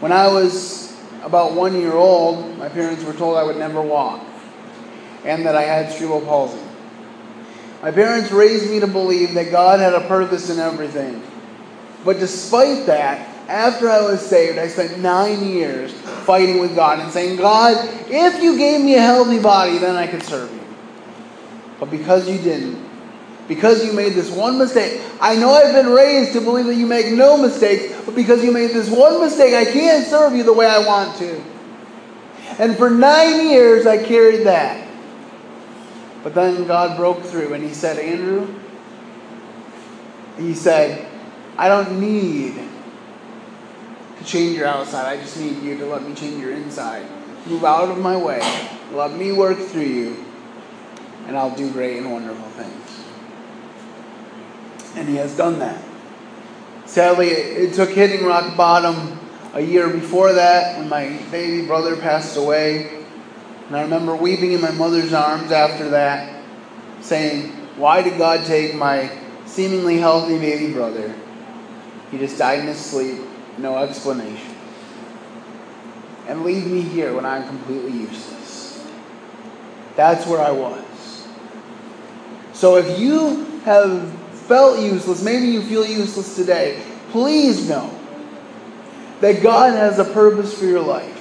When 0.00 0.12
I 0.12 0.28
was 0.28 0.96
about 1.22 1.54
one 1.54 1.80
year 1.80 1.92
old, 1.92 2.56
my 2.58 2.68
parents 2.68 3.02
were 3.04 3.14
told 3.14 3.36
I 3.36 3.42
would 3.42 3.56
never 3.56 3.82
walk, 3.82 4.24
and 5.24 5.46
that 5.46 5.56
I 5.56 5.62
had 5.62 5.92
cerebral 5.92 6.20
palsy. 6.20 6.58
My 7.82 7.90
parents 7.90 8.32
raised 8.32 8.70
me 8.70 8.80
to 8.80 8.86
believe 8.86 9.34
that 9.34 9.50
God 9.50 9.80
had 9.80 9.94
a 9.94 10.06
purpose 10.08 10.50
in 10.50 10.58
everything. 10.58 11.22
But 12.04 12.18
despite 12.18 12.86
that, 12.86 13.28
after 13.48 13.88
I 13.88 14.00
was 14.00 14.24
saved, 14.24 14.58
I 14.58 14.68
spent 14.68 14.98
nine 14.98 15.46
years 15.46 15.92
fighting 16.24 16.58
with 16.58 16.74
God 16.74 16.98
and 16.98 17.12
saying, 17.12 17.36
God, 17.36 17.76
if 18.08 18.42
you 18.42 18.56
gave 18.56 18.80
me 18.84 18.96
a 18.96 19.00
healthy 19.00 19.40
body, 19.40 19.78
then 19.78 19.94
I 19.94 20.06
could 20.06 20.22
serve 20.22 20.52
you. 20.52 20.60
But 21.78 21.90
because 21.90 22.28
you 22.28 22.38
didn't, 22.38 22.84
because 23.46 23.84
you 23.84 23.92
made 23.92 24.14
this 24.14 24.30
one 24.30 24.58
mistake, 24.58 25.00
I 25.20 25.36
know 25.36 25.50
I've 25.50 25.72
been 25.72 25.92
raised 25.92 26.32
to 26.32 26.40
believe 26.40 26.66
that 26.66 26.74
you 26.74 26.86
make 26.86 27.12
no 27.12 27.36
mistakes, 27.36 27.94
but 28.04 28.14
because 28.14 28.42
you 28.42 28.50
made 28.52 28.70
this 28.70 28.90
one 28.90 29.20
mistake, 29.20 29.54
I 29.54 29.70
can't 29.70 30.04
serve 30.06 30.34
you 30.34 30.42
the 30.42 30.52
way 30.52 30.66
I 30.66 30.84
want 30.84 31.16
to. 31.18 31.40
And 32.58 32.76
for 32.76 32.90
nine 32.90 33.48
years, 33.48 33.86
I 33.86 34.02
carried 34.02 34.46
that. 34.46 34.85
But 36.26 36.34
then 36.34 36.66
God 36.66 36.96
broke 36.96 37.22
through 37.22 37.54
and 37.54 37.62
He 37.62 37.72
said, 37.72 38.00
Andrew, 38.00 38.52
He 40.36 40.54
said, 40.54 41.06
I 41.56 41.68
don't 41.68 42.00
need 42.00 42.56
to 44.18 44.24
change 44.24 44.56
your 44.56 44.66
outside. 44.66 45.06
I 45.06 45.22
just 45.22 45.38
need 45.38 45.62
you 45.62 45.78
to 45.78 45.86
let 45.86 46.02
me 46.02 46.16
change 46.16 46.42
your 46.42 46.50
inside. 46.50 47.06
Move 47.46 47.64
out 47.64 47.90
of 47.90 47.98
my 47.98 48.16
way. 48.16 48.40
Let 48.90 49.12
me 49.12 49.30
work 49.30 49.56
through 49.56 49.82
you, 49.82 50.24
and 51.28 51.38
I'll 51.38 51.54
do 51.54 51.70
great 51.70 51.98
and 51.98 52.10
wonderful 52.10 52.48
things. 52.60 53.04
And 54.96 55.08
He 55.08 55.14
has 55.14 55.36
done 55.36 55.60
that. 55.60 55.80
Sadly, 56.86 57.28
it 57.28 57.74
took 57.74 57.90
hitting 57.90 58.26
rock 58.26 58.56
bottom 58.56 59.20
a 59.54 59.60
year 59.60 59.88
before 59.88 60.32
that 60.32 60.76
when 60.76 60.88
my 60.88 61.22
baby 61.30 61.64
brother 61.64 61.96
passed 61.96 62.36
away. 62.36 62.95
And 63.66 63.76
I 63.76 63.82
remember 63.82 64.14
weeping 64.14 64.52
in 64.52 64.60
my 64.60 64.70
mother's 64.70 65.12
arms 65.12 65.50
after 65.50 65.90
that, 65.90 66.42
saying, 67.00 67.48
Why 67.76 68.02
did 68.02 68.16
God 68.16 68.46
take 68.46 68.74
my 68.74 69.10
seemingly 69.44 69.98
healthy 69.98 70.38
baby 70.38 70.72
brother? 70.72 71.14
He 72.10 72.18
just 72.18 72.38
died 72.38 72.60
in 72.60 72.66
his 72.66 72.78
sleep, 72.78 73.20
no 73.58 73.76
explanation. 73.78 74.54
And 76.28 76.44
leave 76.44 76.66
me 76.66 76.80
here 76.80 77.14
when 77.14 77.24
I'm 77.24 77.46
completely 77.46 77.92
useless. 77.92 78.84
That's 79.96 80.26
where 80.26 80.40
I 80.40 80.50
was. 80.50 81.26
So 82.52 82.76
if 82.76 82.98
you 82.98 83.44
have 83.64 84.12
felt 84.46 84.78
useless, 84.80 85.22
maybe 85.22 85.46
you 85.46 85.62
feel 85.62 85.84
useless 85.84 86.36
today, 86.36 86.82
please 87.10 87.68
know 87.68 87.92
that 89.20 89.42
God 89.42 89.72
has 89.74 89.98
a 89.98 90.04
purpose 90.04 90.56
for 90.56 90.66
your 90.66 90.82
life. 90.82 91.15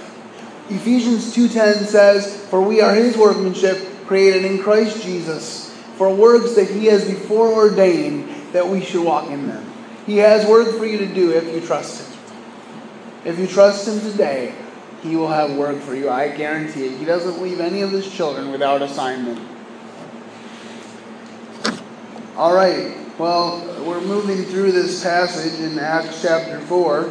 Ephesians 0.69 1.33
2:10 1.33 1.85
says, 1.85 2.35
"For 2.49 2.59
we 2.61 2.81
are 2.81 2.93
his 2.93 3.17
workmanship, 3.17 4.07
created 4.07 4.45
in 4.45 4.59
Christ 4.59 5.01
Jesus, 5.01 5.71
for 5.97 6.09
works 6.09 6.53
that 6.53 6.69
he 6.69 6.87
has 6.87 7.03
before 7.05 7.53
ordained 7.53 8.27
that 8.53 8.67
we 8.67 8.81
should 8.81 9.03
walk 9.03 9.29
in 9.29 9.47
them." 9.47 9.63
He 10.05 10.17
has 10.17 10.45
work 10.45 10.77
for 10.77 10.85
you 10.85 10.97
to 10.97 11.05
do 11.05 11.31
if 11.31 11.53
you 11.53 11.61
trust 11.61 11.99
him. 11.99 12.07
If 13.25 13.39
you 13.39 13.47
trust 13.47 13.87
him 13.87 13.99
today, 13.99 14.53
he 15.01 15.15
will 15.15 15.29
have 15.29 15.51
work 15.51 15.81
for 15.81 15.95
you. 15.95 16.09
I 16.09 16.29
guarantee 16.29 16.85
it. 16.85 16.93
He 16.99 17.05
doesn't 17.05 17.41
leave 17.41 17.59
any 17.59 17.81
of 17.81 17.91
his 17.91 18.07
children 18.07 18.51
without 18.51 18.81
assignment. 18.81 19.39
All 22.37 22.53
right. 22.53 22.93
Well, 23.17 23.63
we're 23.85 24.01
moving 24.01 24.43
through 24.43 24.73
this 24.73 25.01
passage 25.01 25.59
in 25.59 25.79
Acts 25.79 26.21
chapter 26.21 26.59
4. 26.67 27.05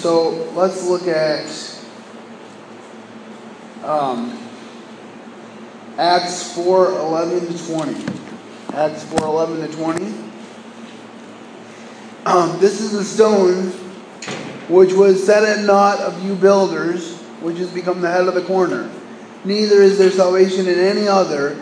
So 0.00 0.46
let's 0.54 0.86
look 0.86 1.08
at 1.08 1.73
um, 3.84 4.38
Acts 5.98 6.54
4 6.54 6.92
11 6.92 7.52
to 7.52 7.66
20. 7.74 8.04
Acts 8.74 9.04
4 9.04 9.20
11 9.20 9.68
to 9.68 9.76
20. 9.76 10.04
Um, 12.26 12.58
this 12.58 12.80
is 12.80 12.92
the 12.92 13.04
stone 13.04 13.70
which 14.68 14.92
was 14.94 15.24
set 15.24 15.44
at 15.44 15.64
naught 15.64 16.00
of 16.00 16.24
you 16.24 16.34
builders, 16.34 17.18
which 17.40 17.58
has 17.58 17.70
become 17.70 18.00
the 18.00 18.10
head 18.10 18.26
of 18.26 18.34
the 18.34 18.42
corner. 18.42 18.90
Neither 19.44 19.82
is 19.82 19.98
there 19.98 20.10
salvation 20.10 20.66
in 20.66 20.78
any 20.78 21.06
other, 21.06 21.54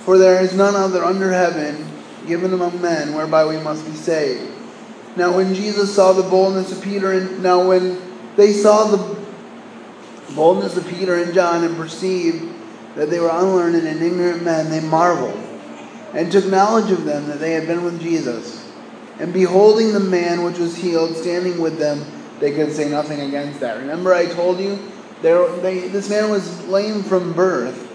for 0.00 0.18
there 0.18 0.42
is 0.42 0.52
none 0.52 0.74
other 0.74 1.04
under 1.04 1.32
heaven 1.32 1.86
given 2.26 2.52
among 2.52 2.82
men 2.82 3.14
whereby 3.14 3.46
we 3.46 3.56
must 3.58 3.86
be 3.86 3.92
saved. 3.92 4.52
Now, 5.16 5.34
when 5.34 5.54
Jesus 5.54 5.94
saw 5.94 6.12
the 6.12 6.28
boldness 6.28 6.72
of 6.72 6.82
Peter, 6.82 7.12
and 7.12 7.42
now 7.42 7.66
when 7.66 8.00
they 8.36 8.52
saw 8.52 8.84
the 8.84 9.19
boldness 10.34 10.76
of 10.76 10.86
Peter 10.88 11.22
and 11.22 11.34
John 11.34 11.64
and 11.64 11.76
perceived 11.76 12.54
that 12.96 13.10
they 13.10 13.20
were 13.20 13.30
unlearned 13.30 13.76
and 13.76 14.02
ignorant 14.02 14.42
men, 14.42 14.70
they 14.70 14.80
marveled 14.80 15.38
and 16.12 16.30
took 16.30 16.46
knowledge 16.46 16.90
of 16.90 17.04
them 17.04 17.26
that 17.28 17.38
they 17.38 17.52
had 17.52 17.66
been 17.66 17.84
with 17.84 18.00
Jesus. 18.00 18.68
And 19.18 19.32
beholding 19.32 19.92
the 19.92 20.00
man 20.00 20.42
which 20.42 20.58
was 20.58 20.76
healed 20.76 21.16
standing 21.16 21.60
with 21.60 21.78
them, 21.78 22.04
they 22.40 22.52
could 22.52 22.72
say 22.72 22.88
nothing 22.88 23.20
against 23.20 23.60
that. 23.60 23.78
Remember, 23.78 24.14
I 24.14 24.26
told 24.26 24.58
you 24.58 24.78
there, 25.22 25.46
they, 25.58 25.88
this 25.88 26.08
man 26.08 26.30
was 26.30 26.66
lame 26.66 27.02
from 27.02 27.34
birth, 27.34 27.86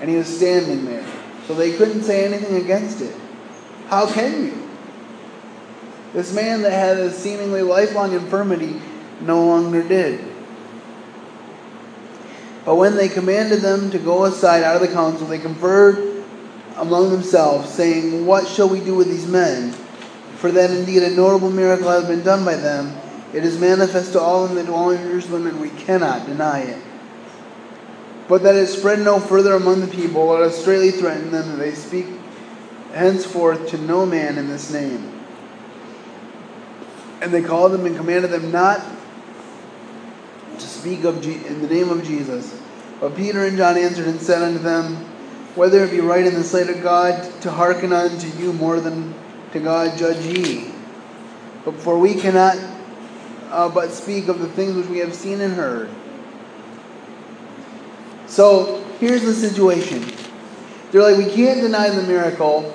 and 0.00 0.08
he 0.08 0.16
was 0.16 0.34
standing 0.34 0.84
there, 0.84 1.04
so 1.46 1.54
they 1.54 1.76
couldn't 1.76 2.04
say 2.04 2.24
anything 2.24 2.62
against 2.62 3.00
it. 3.00 3.14
How 3.88 4.10
can 4.10 4.44
you? 4.44 4.68
This 6.12 6.32
man 6.32 6.62
that 6.62 6.70
had 6.70 6.98
a 6.98 7.10
seemingly 7.10 7.62
lifelong 7.62 8.12
infirmity 8.12 8.80
no 9.20 9.44
longer 9.44 9.82
did. 9.82 10.33
But 12.64 12.76
when 12.76 12.96
they 12.96 13.08
commanded 13.08 13.60
them 13.60 13.90
to 13.90 13.98
go 13.98 14.24
aside 14.24 14.62
out 14.62 14.76
of 14.76 14.82
the 14.82 14.94
council, 14.94 15.26
they 15.26 15.38
conferred 15.38 16.24
among 16.76 17.10
themselves, 17.10 17.70
saying, 17.70 18.24
What 18.26 18.48
shall 18.48 18.68
we 18.68 18.80
do 18.80 18.94
with 18.94 19.08
these 19.08 19.26
men? 19.26 19.72
For 20.36 20.50
that 20.50 20.70
indeed 20.70 21.02
a 21.02 21.10
notable 21.10 21.50
miracle 21.50 21.88
has 21.90 22.06
been 22.06 22.22
done 22.22 22.44
by 22.44 22.56
them. 22.56 22.96
It 23.32 23.44
is 23.44 23.58
manifest 23.58 24.12
to 24.12 24.20
all 24.20 24.46
in 24.46 24.54
the 24.54 24.64
dwelling 24.64 25.00
in 25.00 25.08
Jerusalem, 25.08 25.46
and 25.46 25.60
we 25.60 25.70
cannot 25.70 26.26
deny 26.26 26.60
it. 26.60 26.82
But 28.28 28.42
that 28.44 28.54
it 28.54 28.68
spread 28.68 29.00
no 29.00 29.20
further 29.20 29.54
among 29.54 29.80
the 29.80 29.86
people, 29.86 30.26
let 30.26 30.42
us 30.42 30.58
straightly 30.58 30.90
threaten 30.90 31.30
them 31.30 31.48
that 31.50 31.56
they 31.56 31.74
speak 31.74 32.06
henceforth 32.92 33.68
to 33.68 33.78
no 33.78 34.06
man 34.06 34.38
in 34.38 34.48
this 34.48 34.72
name. 34.72 35.12
And 37.20 37.32
they 37.32 37.42
called 37.42 37.72
them 37.72 37.84
and 37.86 37.96
commanded 37.96 38.30
them 38.30 38.50
not 38.50 38.80
to 40.58 40.66
speak 40.66 41.04
of 41.04 41.20
Je- 41.20 41.46
in 41.46 41.62
the 41.62 41.68
name 41.68 41.90
of 41.90 42.04
Jesus. 42.04 42.60
But 43.00 43.16
Peter 43.16 43.44
and 43.44 43.56
John 43.56 43.76
answered 43.76 44.06
and 44.06 44.20
said 44.20 44.42
unto 44.42 44.58
them, 44.58 44.96
Whether 45.54 45.84
it 45.84 45.90
be 45.90 46.00
right 46.00 46.26
in 46.26 46.34
the 46.34 46.44
sight 46.44 46.68
of 46.68 46.82
God 46.82 47.30
to 47.42 47.50
hearken 47.50 47.92
unto 47.92 48.28
you 48.38 48.52
more 48.52 48.80
than 48.80 49.14
to 49.52 49.60
God, 49.60 49.98
judge 49.98 50.24
ye. 50.24 50.70
But 51.64 51.74
for 51.74 51.98
we 51.98 52.14
cannot 52.14 52.56
uh, 53.50 53.68
but 53.68 53.92
speak 53.92 54.28
of 54.28 54.40
the 54.40 54.48
things 54.48 54.74
which 54.74 54.86
we 54.86 54.98
have 54.98 55.14
seen 55.14 55.40
and 55.40 55.54
heard. 55.54 55.88
So 58.26 58.84
here's 58.98 59.22
the 59.22 59.32
situation. 59.32 60.04
They're 60.90 61.02
like, 61.02 61.16
we 61.16 61.32
can't 61.32 61.60
deny 61.60 61.90
the 61.90 62.02
miracle, 62.02 62.74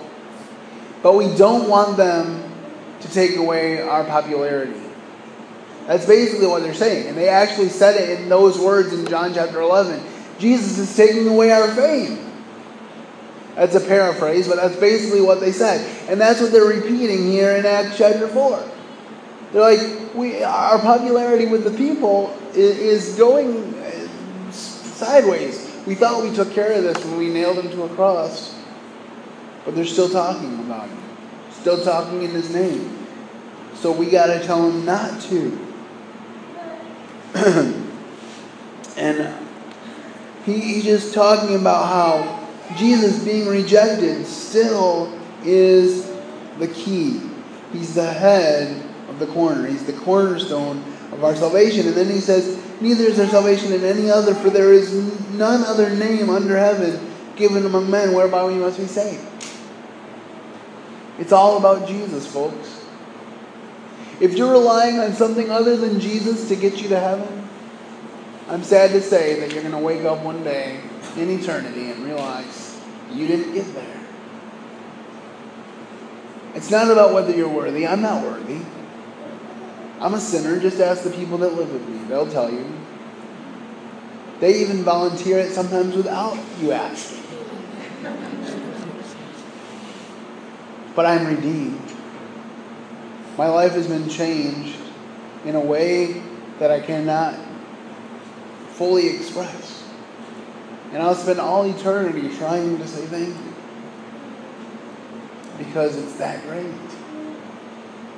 but 1.04 1.16
we 1.16 1.36
don't 1.36 1.70
want 1.70 1.98
them 1.98 2.44
to 3.02 3.12
take 3.12 3.36
away 3.36 3.82
our 3.82 4.04
popularity. 4.04 4.89
That's 5.90 6.06
basically 6.06 6.46
what 6.46 6.62
they're 6.62 6.76
saying. 6.76 7.08
And 7.08 7.18
they 7.18 7.30
actually 7.30 7.70
said 7.70 8.00
it 8.00 8.20
in 8.20 8.30
those 8.30 8.60
words 8.60 8.94
in 8.94 9.08
John 9.08 9.34
chapter 9.34 9.60
11. 9.60 10.00
Jesus 10.38 10.78
is 10.78 10.96
taking 10.96 11.28
away 11.28 11.52
our 11.52 11.68
fame. 11.70 12.32
That's 13.56 13.74
a 13.74 13.80
paraphrase, 13.80 14.48
but 14.48 14.58
that's 14.58 14.76
basically 14.76 15.22
what 15.22 15.40
they 15.40 15.52
said. 15.52 15.84
And 16.08 16.22
that's 16.22 16.42
what 16.42 16.52
they're 16.52 16.64
repeating 16.64 17.26
here 17.26 17.56
in 17.56 17.66
Acts 17.66 17.98
chapter 17.98 18.28
4. 18.28 18.72
They're 19.52 19.62
like, 19.64 20.14
we, 20.14 20.44
our 20.44 20.78
popularity 20.78 21.48
with 21.48 21.64
the 21.64 21.76
people 21.76 22.38
is, 22.54 22.78
is 22.78 23.16
going 23.16 23.74
uh, 23.74 24.52
sideways. 24.52 25.76
We 25.88 25.96
thought 25.96 26.22
we 26.22 26.32
took 26.36 26.54
care 26.54 26.72
of 26.72 26.84
this 26.84 27.04
when 27.04 27.18
we 27.18 27.30
nailed 27.30 27.58
him 27.58 27.72
to 27.72 27.86
a 27.86 27.90
cross, 27.96 28.56
but 29.66 29.74
they're 29.74 29.86
still 29.86 30.10
talking 30.10 30.54
about 30.60 30.88
him, 30.88 31.02
still 31.50 31.84
talking 31.84 32.22
in 32.22 32.30
his 32.30 32.54
name. 32.54 32.96
So 33.74 33.92
we 33.92 34.12
got 34.12 34.28
to 34.28 34.46
tell 34.46 34.70
him 34.70 34.86
not 34.86 35.20
to. 35.22 35.66
and 38.98 39.36
he, 40.46 40.60
he's 40.60 40.84
just 40.84 41.14
talking 41.14 41.56
about 41.56 41.88
how 41.88 42.76
Jesus 42.78 43.24
being 43.24 43.48
rejected 43.48 44.26
still 44.26 45.18
is 45.44 46.12
the 46.58 46.68
key. 46.68 47.22
He's 47.72 47.96
the 47.96 48.12
head 48.12 48.84
of 49.10 49.20
the 49.20 49.28
corner. 49.28 49.68
He's 49.68 49.86
the 49.86 49.94
cornerstone 49.94 50.84
of 51.12 51.24
our 51.24 51.36
salvation. 51.36 51.88
And 51.88 51.96
then 51.96 52.10
he 52.10 52.20
says, 52.20 52.60
Neither 52.82 53.06
is 53.06 53.18
there 53.18 53.28
salvation 53.28 53.74
in 53.74 53.84
any 53.84 54.10
other, 54.10 54.34
for 54.34 54.50
there 54.50 54.72
is 54.72 54.94
none 55.32 55.64
other 55.64 55.90
name 55.90 56.30
under 56.30 56.58
heaven 56.58 57.14
given 57.36 57.66
among 57.66 57.90
men 57.92 58.14
whereby 58.14 58.46
we 58.46 58.56
must 58.56 58.78
be 58.78 58.86
saved. 58.86 59.26
It's 61.18 61.34
all 61.34 61.58
about 61.58 61.88
Jesus, 61.88 62.26
folks. 62.26 62.79
If 64.20 64.36
you're 64.36 64.52
relying 64.52 65.00
on 65.00 65.14
something 65.14 65.50
other 65.50 65.78
than 65.78 66.00
Jesus 66.00 66.50
to 66.50 66.56
get 66.56 66.82
you 66.82 66.90
to 66.90 67.00
heaven, 67.00 67.48
I'm 68.50 68.64
sad 68.64 68.92
to 68.92 69.02
say 69.02 69.40
that 69.40 69.54
you're 69.54 69.62
going 69.62 69.74
to 69.74 69.80
wake 69.80 70.04
up 70.04 70.24
one 70.24 70.44
day 70.44 70.82
in 71.16 71.30
eternity 71.30 71.92
and 71.92 72.04
realize 72.04 72.82
you 73.12 73.28
didn't 73.28 73.54
get 73.54 73.74
there. 73.74 74.00
It's 76.56 76.70
not 76.70 76.90
about 76.90 77.14
whether 77.14 77.34
you're 77.34 77.48
worthy. 77.48 77.88
I'm 77.88 78.02
not 78.02 78.24
worthy. 78.24 78.60
I'm 80.00 80.14
a 80.14 80.20
sinner. 80.20 80.60
Just 80.60 80.80
ask 80.80 81.04
the 81.04 81.12
people 81.12 81.38
that 81.40 81.54
live 81.54 81.72
with 81.72 81.88
me. 81.88 82.00
They'll 82.08 82.30
tell 82.30 82.52
you. 82.52 82.66
They 84.40 84.62
even 84.62 84.84
volunteer 84.84 85.40
it 85.40 85.52
sometimes 85.52 85.96
without 85.96 86.38
you 86.60 86.72
asking. 86.72 87.24
But 90.96 91.06
I'm 91.06 91.28
redeemed. 91.28 91.89
My 93.40 93.48
life 93.48 93.72
has 93.72 93.88
been 93.88 94.10
changed 94.10 94.78
in 95.46 95.56
a 95.56 95.62
way 95.62 96.22
that 96.60 96.72
I 96.72 96.82
cannot 96.82 97.40
fully 98.72 99.08
express. 99.08 99.90
And 100.92 101.02
I'll 101.02 101.16
spend 101.16 101.40
all 101.40 101.64
eternity 101.64 102.36
trying 102.36 102.78
to 102.78 102.86
say 102.86 103.06
thank 103.06 103.30
you. 103.30 103.54
Because 105.58 105.96
it's 105.96 106.16
that 106.16 106.46
great. 106.48 106.68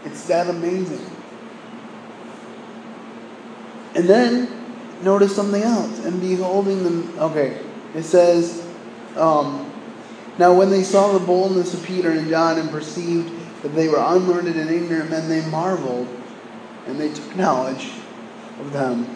It's 0.06 0.26
that 0.26 0.50
amazing. 0.50 1.06
And 3.94 4.10
then 4.10 4.50
notice 5.04 5.36
something 5.36 5.62
else. 5.62 6.04
And 6.04 6.20
beholding 6.20 6.84
them, 6.84 7.20
okay, 7.20 7.62
it 7.94 8.02
says, 8.06 8.68
um, 9.16 9.72
now 10.40 10.52
when 10.56 10.72
they 10.72 10.82
saw 10.82 11.14
the 11.14 11.24
boldness 11.24 11.76
of 11.76 11.84
Peter 11.84 12.10
and 12.10 12.28
John 12.28 12.58
and 12.58 12.72
perceived 12.72 13.41
that 13.62 13.70
they 13.70 13.88
were 13.88 14.00
unlearned 14.00 14.48
and 14.48 14.70
ignorant 14.70 15.10
men, 15.10 15.30
they 15.30 15.46
marveled 15.48 16.08
and 16.88 17.00
they 17.00 17.14
took 17.14 17.36
knowledge 17.36 17.92
of 18.60 18.74
them 18.74 19.08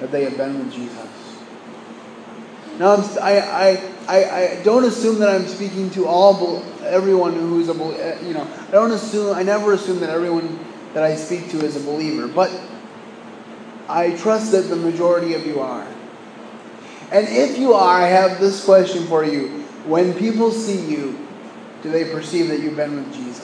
that 0.00 0.10
they 0.10 0.24
had 0.24 0.36
been 0.36 0.58
with 0.58 0.72
Jesus. 0.72 1.08
Now, 2.78 2.94
I'm, 2.94 3.04
I, 3.22 3.80
I, 4.08 4.58
I, 4.58 4.62
don't 4.64 4.84
assume 4.84 5.20
that 5.20 5.28
I'm 5.28 5.46
speaking 5.46 5.90
to 5.90 6.06
all, 6.06 6.60
everyone 6.82 7.34
who's 7.34 7.68
a, 7.68 7.72
eh, 7.72 8.20
you 8.26 8.34
know, 8.34 8.48
I 8.68 8.70
don't 8.72 8.90
assume, 8.90 9.34
I 9.36 9.44
never 9.44 9.72
assume 9.74 10.00
that 10.00 10.10
everyone 10.10 10.58
that 10.92 11.04
I 11.04 11.14
speak 11.14 11.50
to 11.50 11.64
is 11.64 11.76
a 11.76 11.80
believer, 11.80 12.26
but 12.26 12.50
I 13.88 14.16
trust 14.16 14.50
that 14.52 14.62
the 14.62 14.76
majority 14.76 15.34
of 15.34 15.46
you 15.46 15.60
are. 15.60 15.86
And 17.12 17.28
if 17.28 17.58
you 17.58 17.74
are, 17.74 18.02
I 18.02 18.08
have 18.08 18.40
this 18.40 18.64
question 18.64 19.06
for 19.06 19.24
you. 19.24 19.48
When 19.86 20.12
people 20.14 20.50
see 20.50 20.80
you, 20.80 21.16
do 21.82 21.90
they 21.90 22.10
perceive 22.10 22.48
that 22.48 22.60
you've 22.60 22.76
been 22.76 22.96
with 22.96 23.14
Jesus? 23.14 23.43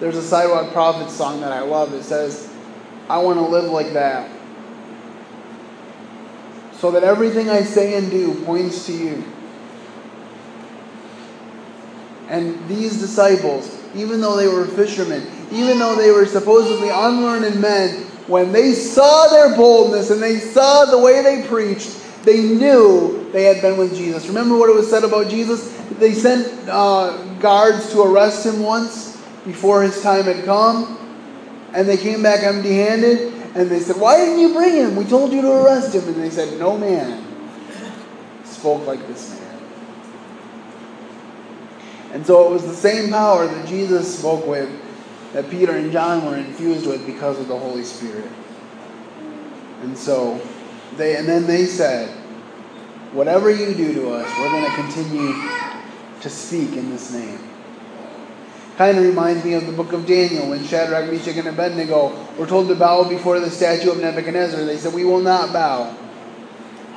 There's 0.00 0.16
a 0.16 0.22
Sidewalk 0.22 0.72
Prophets 0.72 1.14
song 1.14 1.42
that 1.42 1.52
I 1.52 1.60
love. 1.60 1.92
It 1.92 2.02
says, 2.04 2.50
I 3.10 3.18
want 3.18 3.38
to 3.38 3.44
live 3.44 3.70
like 3.70 3.92
that. 3.92 4.30
So 6.72 6.90
that 6.92 7.04
everything 7.04 7.50
I 7.50 7.62
say 7.62 7.98
and 7.98 8.10
do 8.10 8.42
points 8.46 8.86
to 8.86 8.94
you. 8.94 9.22
And 12.28 12.66
these 12.66 12.98
disciples, 12.98 13.78
even 13.94 14.22
though 14.22 14.36
they 14.36 14.48
were 14.48 14.64
fishermen, 14.64 15.26
even 15.52 15.78
though 15.78 15.96
they 15.96 16.10
were 16.10 16.24
supposedly 16.24 16.88
unlearned 16.88 17.60
men, 17.60 18.04
when 18.26 18.52
they 18.52 18.72
saw 18.72 19.26
their 19.28 19.54
boldness 19.54 20.10
and 20.10 20.22
they 20.22 20.38
saw 20.38 20.86
the 20.86 20.98
way 20.98 21.22
they 21.22 21.46
preached, 21.46 22.24
they 22.24 22.40
knew 22.40 23.28
they 23.32 23.44
had 23.44 23.60
been 23.60 23.76
with 23.76 23.94
Jesus. 23.94 24.28
Remember 24.28 24.56
what 24.56 24.70
it 24.70 24.76
was 24.76 24.88
said 24.88 25.04
about 25.04 25.28
Jesus? 25.28 25.76
They 25.98 26.14
sent 26.14 26.46
uh, 26.68 27.22
guards 27.34 27.90
to 27.92 28.02
arrest 28.02 28.46
him 28.46 28.62
once 28.62 29.09
before 29.44 29.82
his 29.82 30.02
time 30.02 30.24
had 30.24 30.44
come, 30.44 30.98
and 31.72 31.88
they 31.88 31.96
came 31.96 32.22
back 32.22 32.42
empty 32.42 32.74
handed, 32.74 33.32
and 33.54 33.68
they 33.68 33.80
said, 33.80 33.96
Why 33.96 34.16
didn't 34.16 34.40
you 34.40 34.52
bring 34.52 34.74
him? 34.74 34.96
We 34.96 35.04
told 35.04 35.32
you 35.32 35.42
to 35.42 35.64
arrest 35.64 35.94
him. 35.94 36.04
And 36.04 36.16
they 36.16 36.30
said, 36.30 36.58
No 36.58 36.78
man 36.78 37.24
spoke 38.44 38.86
like 38.86 39.06
this 39.06 39.30
man. 39.30 39.62
And 42.12 42.26
so 42.26 42.48
it 42.48 42.50
was 42.50 42.66
the 42.66 42.74
same 42.74 43.10
power 43.10 43.46
that 43.46 43.68
Jesus 43.68 44.18
spoke 44.18 44.46
with 44.46 44.68
that 45.32 45.48
Peter 45.48 45.76
and 45.76 45.92
John 45.92 46.24
were 46.24 46.36
infused 46.36 46.86
with 46.86 47.06
because 47.06 47.38
of 47.38 47.48
the 47.48 47.58
Holy 47.58 47.84
Spirit. 47.84 48.30
And 49.82 49.96
so 49.96 50.40
they 50.96 51.16
and 51.16 51.26
then 51.26 51.46
they 51.46 51.66
said, 51.66 52.08
Whatever 53.12 53.50
you 53.50 53.74
do 53.74 53.92
to 53.94 54.10
us, 54.10 54.38
we're 54.38 54.50
going 54.50 54.64
to 54.64 54.76
continue 54.76 55.34
to 56.20 56.30
speak 56.30 56.76
in 56.76 56.90
this 56.90 57.12
name. 57.12 57.49
Kind 58.76 58.96
of 58.98 59.04
reminds 59.04 59.44
me 59.44 59.54
of 59.54 59.66
the 59.66 59.72
book 59.72 59.92
of 59.92 60.06
Daniel 60.06 60.50
when 60.50 60.64
Shadrach, 60.64 61.10
Meshach, 61.10 61.36
and 61.36 61.48
Abednego 61.48 62.16
were 62.36 62.46
told 62.46 62.68
to 62.68 62.74
bow 62.74 63.08
before 63.08 63.38
the 63.38 63.50
statue 63.50 63.90
of 63.90 64.00
Nebuchadnezzar. 64.00 64.64
They 64.64 64.78
said, 64.78 64.94
We 64.94 65.04
will 65.04 65.20
not 65.20 65.52
bow. 65.52 65.94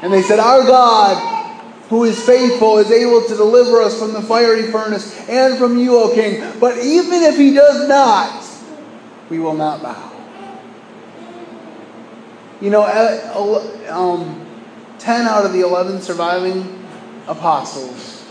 And 0.01 0.11
they 0.13 0.21
said, 0.21 0.39
Our 0.39 0.63
God, 0.63 1.51
who 1.89 2.05
is 2.05 2.23
faithful, 2.25 2.77
is 2.77 2.91
able 2.91 3.21
to 3.21 3.35
deliver 3.35 3.81
us 3.81 3.99
from 3.99 4.13
the 4.13 4.21
fiery 4.21 4.71
furnace 4.71 5.27
and 5.27 5.57
from 5.57 5.77
you, 5.77 5.97
O 5.97 6.13
king. 6.13 6.59
But 6.59 6.77
even 6.77 7.23
if 7.23 7.37
he 7.37 7.53
does 7.53 7.87
not, 7.87 8.45
we 9.29 9.39
will 9.39 9.55
not 9.55 9.81
bow. 9.81 10.11
You 12.61 12.69
know, 12.69 12.83
um, 13.89 14.45
10 14.99 15.27
out 15.27 15.45
of 15.45 15.51
the 15.51 15.61
11 15.61 16.01
surviving 16.01 16.85
apostles, 17.27 18.25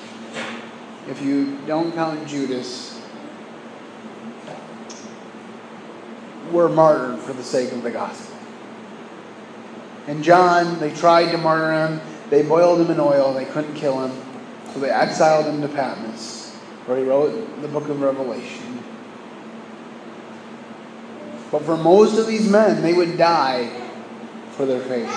if 1.07 1.21
you 1.21 1.59
don't 1.67 1.93
count 1.93 2.27
Judas, 2.27 2.92
were 6.53 6.69
martyred 6.69 7.19
for 7.19 7.33
the 7.33 7.43
sake 7.43 7.73
of 7.73 7.83
the 7.83 7.91
gospel. 7.91 8.37
And 10.07 10.23
John, 10.23 10.79
they 10.81 10.93
tried 10.93 11.31
to 11.33 11.39
martyr 11.39 11.73
him 11.73 12.01
they 12.33 12.43
boiled 12.43 12.81
him 12.81 12.91
in 12.91 12.99
oil, 12.99 13.35
they 13.35 13.45
couldn't 13.45 13.75
kill 13.75 14.03
him, 14.03 14.19
so 14.73 14.81
they 14.81 14.89
exiled 14.89 15.45
him 15.45 15.61
to 15.61 15.69
Patmos, 15.69 16.55
where 16.87 16.97
he 16.97 17.05
wrote 17.05 17.61
the 17.61 17.69
book 17.69 17.91
of 17.91 18.01
Revelation. 18.01 18.83
But 21.51 21.61
for 21.61 21.77
most 21.77 22.19
of 22.19 22.27
these 22.27 22.49
men, 22.49 22.81
they 22.81 22.95
would 22.95 23.19
die 23.19 23.69
for 24.53 24.65
their 24.65 24.81
faith. 24.81 25.15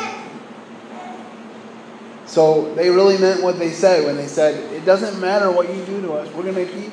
So 2.25 2.75
they 2.75 2.89
really 2.89 3.17
meant 3.17 3.41
what 3.41 3.59
they 3.59 3.71
said 3.71 4.03
when 4.03 4.17
they 4.17 4.27
said, 4.27 4.73
It 4.73 4.83
doesn't 4.83 5.21
matter 5.21 5.49
what 5.49 5.73
you 5.73 5.85
do 5.85 6.01
to 6.01 6.15
us, 6.15 6.27
we're 6.33 6.43
going 6.43 6.55
to 6.55 6.65
keep 6.65 6.91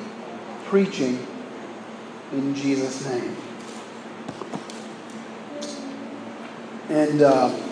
preaching 0.67 1.27
in 2.31 2.55
Jesus' 2.55 3.05
name. 3.05 3.35
And. 6.93 7.23
Uh, 7.23 7.69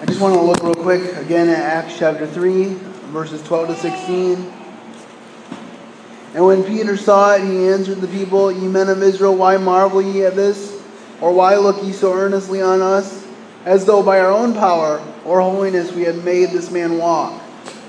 I 0.00 0.06
just 0.06 0.20
want 0.20 0.34
to 0.34 0.40
look 0.40 0.62
real 0.62 0.74
quick 0.74 1.16
again 1.16 1.48
at 1.48 1.58
Acts 1.58 1.98
chapter 1.98 2.24
3, 2.26 2.74
verses 3.10 3.42
12 3.42 3.68
to 3.68 3.74
16. 3.74 4.52
And 6.34 6.44
when 6.44 6.62
Peter 6.62 6.96
saw 6.96 7.34
it, 7.34 7.40
he 7.42 7.68
answered 7.68 8.00
the 8.00 8.06
people, 8.06 8.52
Ye 8.52 8.68
men 8.68 8.90
of 8.90 9.02
Israel, 9.02 9.34
why 9.34 9.56
marvel 9.56 10.02
ye 10.02 10.24
at 10.24 10.36
this? 10.36 10.80
Or 11.20 11.32
why 11.32 11.56
look 11.56 11.82
ye 11.82 11.90
so 11.90 12.12
earnestly 12.12 12.60
on 12.60 12.80
us, 12.80 13.26
as 13.64 13.84
though 13.84 14.02
by 14.02 14.20
our 14.20 14.30
own 14.30 14.52
power 14.52 15.02
or 15.24 15.40
holiness 15.40 15.90
we 15.90 16.02
had 16.02 16.22
made 16.22 16.50
this 16.50 16.70
man 16.70 16.98
walk? 16.98 17.42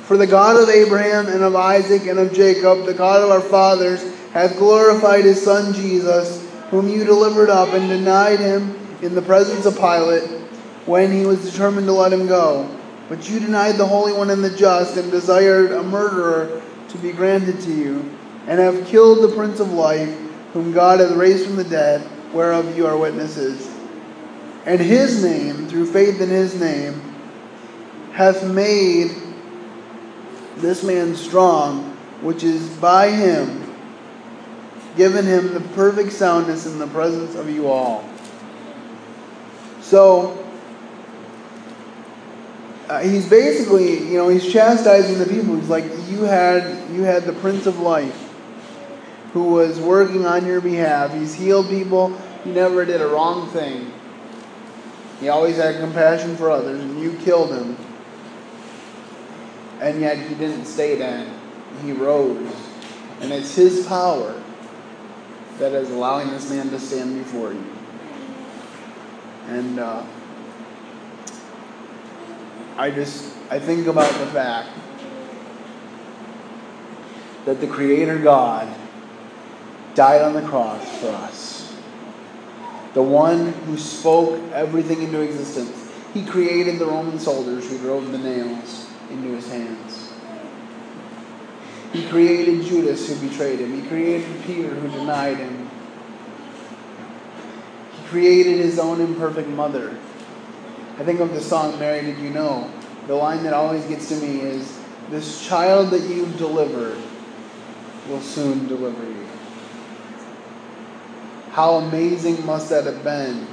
For 0.03 0.15
the 0.15 0.25
God 0.25 0.59
of 0.59 0.69
Abraham 0.69 1.27
and 1.27 1.43
of 1.43 1.55
Isaac 1.55 2.07
and 2.07 2.17
of 2.17 2.33
Jacob, 2.33 2.85
the 2.85 2.93
God 2.93 3.21
of 3.21 3.29
our 3.29 3.41
fathers, 3.41 4.01
hath 4.31 4.57
glorified 4.57 5.25
his 5.25 5.43
Son 5.43 5.73
Jesus, 5.73 6.44
whom 6.69 6.89
you 6.89 7.03
delivered 7.03 7.49
up 7.49 7.69
and 7.69 7.89
denied 7.89 8.39
him 8.39 8.77
in 9.01 9.15
the 9.15 9.21
presence 9.21 9.65
of 9.65 9.75
Pilate 9.75 10.29
when 10.85 11.11
he 11.11 11.25
was 11.25 11.49
determined 11.49 11.87
to 11.87 11.93
let 11.93 12.11
him 12.11 12.27
go. 12.27 12.69
But 13.07 13.29
you 13.29 13.39
denied 13.39 13.75
the 13.75 13.85
Holy 13.85 14.13
One 14.13 14.29
and 14.29 14.43
the 14.43 14.55
Just, 14.55 14.97
and 14.97 15.11
desired 15.11 15.71
a 15.71 15.83
murderer 15.83 16.61
to 16.89 16.97
be 16.97 17.11
granted 17.11 17.61
to 17.61 17.73
you, 17.73 18.09
and 18.47 18.59
have 18.59 18.87
killed 18.87 19.21
the 19.21 19.35
Prince 19.35 19.59
of 19.59 19.71
Life, 19.71 20.15
whom 20.53 20.71
God 20.71 20.99
hath 20.99 21.11
raised 21.11 21.45
from 21.45 21.55
the 21.55 21.63
dead, 21.63 22.01
whereof 22.33 22.75
you 22.75 22.87
are 22.87 22.97
witnesses. 22.97 23.69
And 24.65 24.79
his 24.79 25.23
name, 25.23 25.67
through 25.67 25.91
faith 25.91 26.19
in 26.19 26.29
his 26.29 26.59
name, 26.59 26.99
hath 28.13 28.43
made 28.43 29.11
this 30.57 30.83
man 30.83 31.15
strong, 31.15 31.95
which 32.21 32.43
is 32.43 32.67
by 32.77 33.11
him 33.11 33.64
given 34.95 35.25
him 35.25 35.53
the 35.53 35.61
perfect 35.75 36.13
soundness 36.13 36.65
in 36.65 36.79
the 36.79 36.87
presence 36.87 37.35
of 37.35 37.49
you 37.49 37.67
all. 37.67 38.07
So, 39.81 40.41
uh, 42.87 42.99
he's 43.01 43.27
basically, 43.29 44.07
you 44.07 44.17
know, 44.17 44.29
he's 44.29 44.51
chastising 44.51 45.19
the 45.19 45.25
people. 45.25 45.55
He's 45.55 45.69
like, 45.69 45.85
you 46.07 46.23
had, 46.23 46.89
you 46.91 47.03
had 47.03 47.23
the 47.23 47.33
Prince 47.33 47.65
of 47.65 47.79
Life 47.79 48.21
who 49.33 49.43
was 49.43 49.79
working 49.79 50.25
on 50.25 50.45
your 50.45 50.61
behalf. 50.61 51.13
He's 51.13 51.33
healed 51.33 51.67
people. 51.67 52.15
He 52.43 52.51
never 52.51 52.85
did 52.85 53.01
a 53.01 53.07
wrong 53.07 53.49
thing. 53.49 53.91
He 55.19 55.29
always 55.29 55.57
had 55.57 55.79
compassion 55.79 56.37
for 56.37 56.51
others, 56.51 56.79
and 56.79 56.99
you 57.01 57.17
killed 57.17 57.51
him. 57.51 57.77
And 59.81 59.99
yet 59.99 60.17
he 60.17 60.35
didn't 60.35 60.65
stay 60.65 60.97
dead. 60.97 61.27
He 61.83 61.91
rose. 61.91 62.53
And 63.21 63.31
it's 63.33 63.55
his 63.55 63.85
power 63.87 64.41
that 65.59 65.73
is 65.73 65.89
allowing 65.89 66.29
this 66.29 66.49
man 66.49 66.69
to 66.69 66.79
stand 66.79 67.17
before 67.17 67.53
you. 67.53 67.65
And, 69.47 69.79
uh, 69.79 70.03
I 72.77 72.91
just 72.91 73.33
I 73.49 73.59
think 73.59 73.87
about 73.87 74.11
the 74.19 74.27
fact 74.27 74.69
that 77.45 77.61
the 77.61 77.67
Creator 77.67 78.19
God 78.19 78.67
died 79.93 80.21
on 80.21 80.33
the 80.33 80.41
cross 80.41 80.83
for 80.99 81.07
us. 81.07 81.73
The 82.93 83.03
one 83.03 83.53
who 83.53 83.77
spoke 83.77 84.41
everything 84.51 85.03
into 85.03 85.21
existence. 85.21 85.89
He 86.13 86.25
created 86.25 86.79
the 86.79 86.85
Roman 86.85 87.19
soldiers 87.19 87.69
who 87.69 87.77
drove 87.77 88.11
the 88.11 88.17
nails 88.17 88.89
into 89.09 89.29
his 89.29 89.47
hands. 89.49 90.04
He 91.95 92.07
created 92.09 92.63
Judas 92.63 93.07
who 93.07 93.27
betrayed 93.27 93.59
him. 93.59 93.81
He 93.81 93.87
created 93.87 94.43
Peter 94.43 94.69
who 94.69 94.89
denied 94.89 95.37
him. 95.37 95.69
He 97.93 98.07
created 98.07 98.57
his 98.57 98.77
own 98.79 98.99
imperfect 98.99 99.47
mother 99.47 99.97
I 100.97 101.03
think 101.03 101.19
of 101.19 101.33
the 101.33 101.41
song 101.41 101.77
Mary 101.77 102.01
Did 102.01 102.19
You 102.19 102.29
Know? 102.29 102.71
The 103.07 103.15
line 103.15 103.43
that 103.43 103.53
always 103.53 103.83
gets 103.85 104.07
to 104.09 104.15
me 104.15 104.39
is 104.39 104.79
This 105.09 105.45
child 105.45 105.89
that 105.91 106.01
you've 106.03 106.37
delivered 106.37 106.97
will 108.07 108.21
soon 108.21 108.67
deliver 108.67 109.03
you. 109.03 109.27
How 111.51 111.75
amazing 111.75 112.45
must 112.45 112.69
that 112.69 112.85
have 112.85 113.03
been 113.03 113.45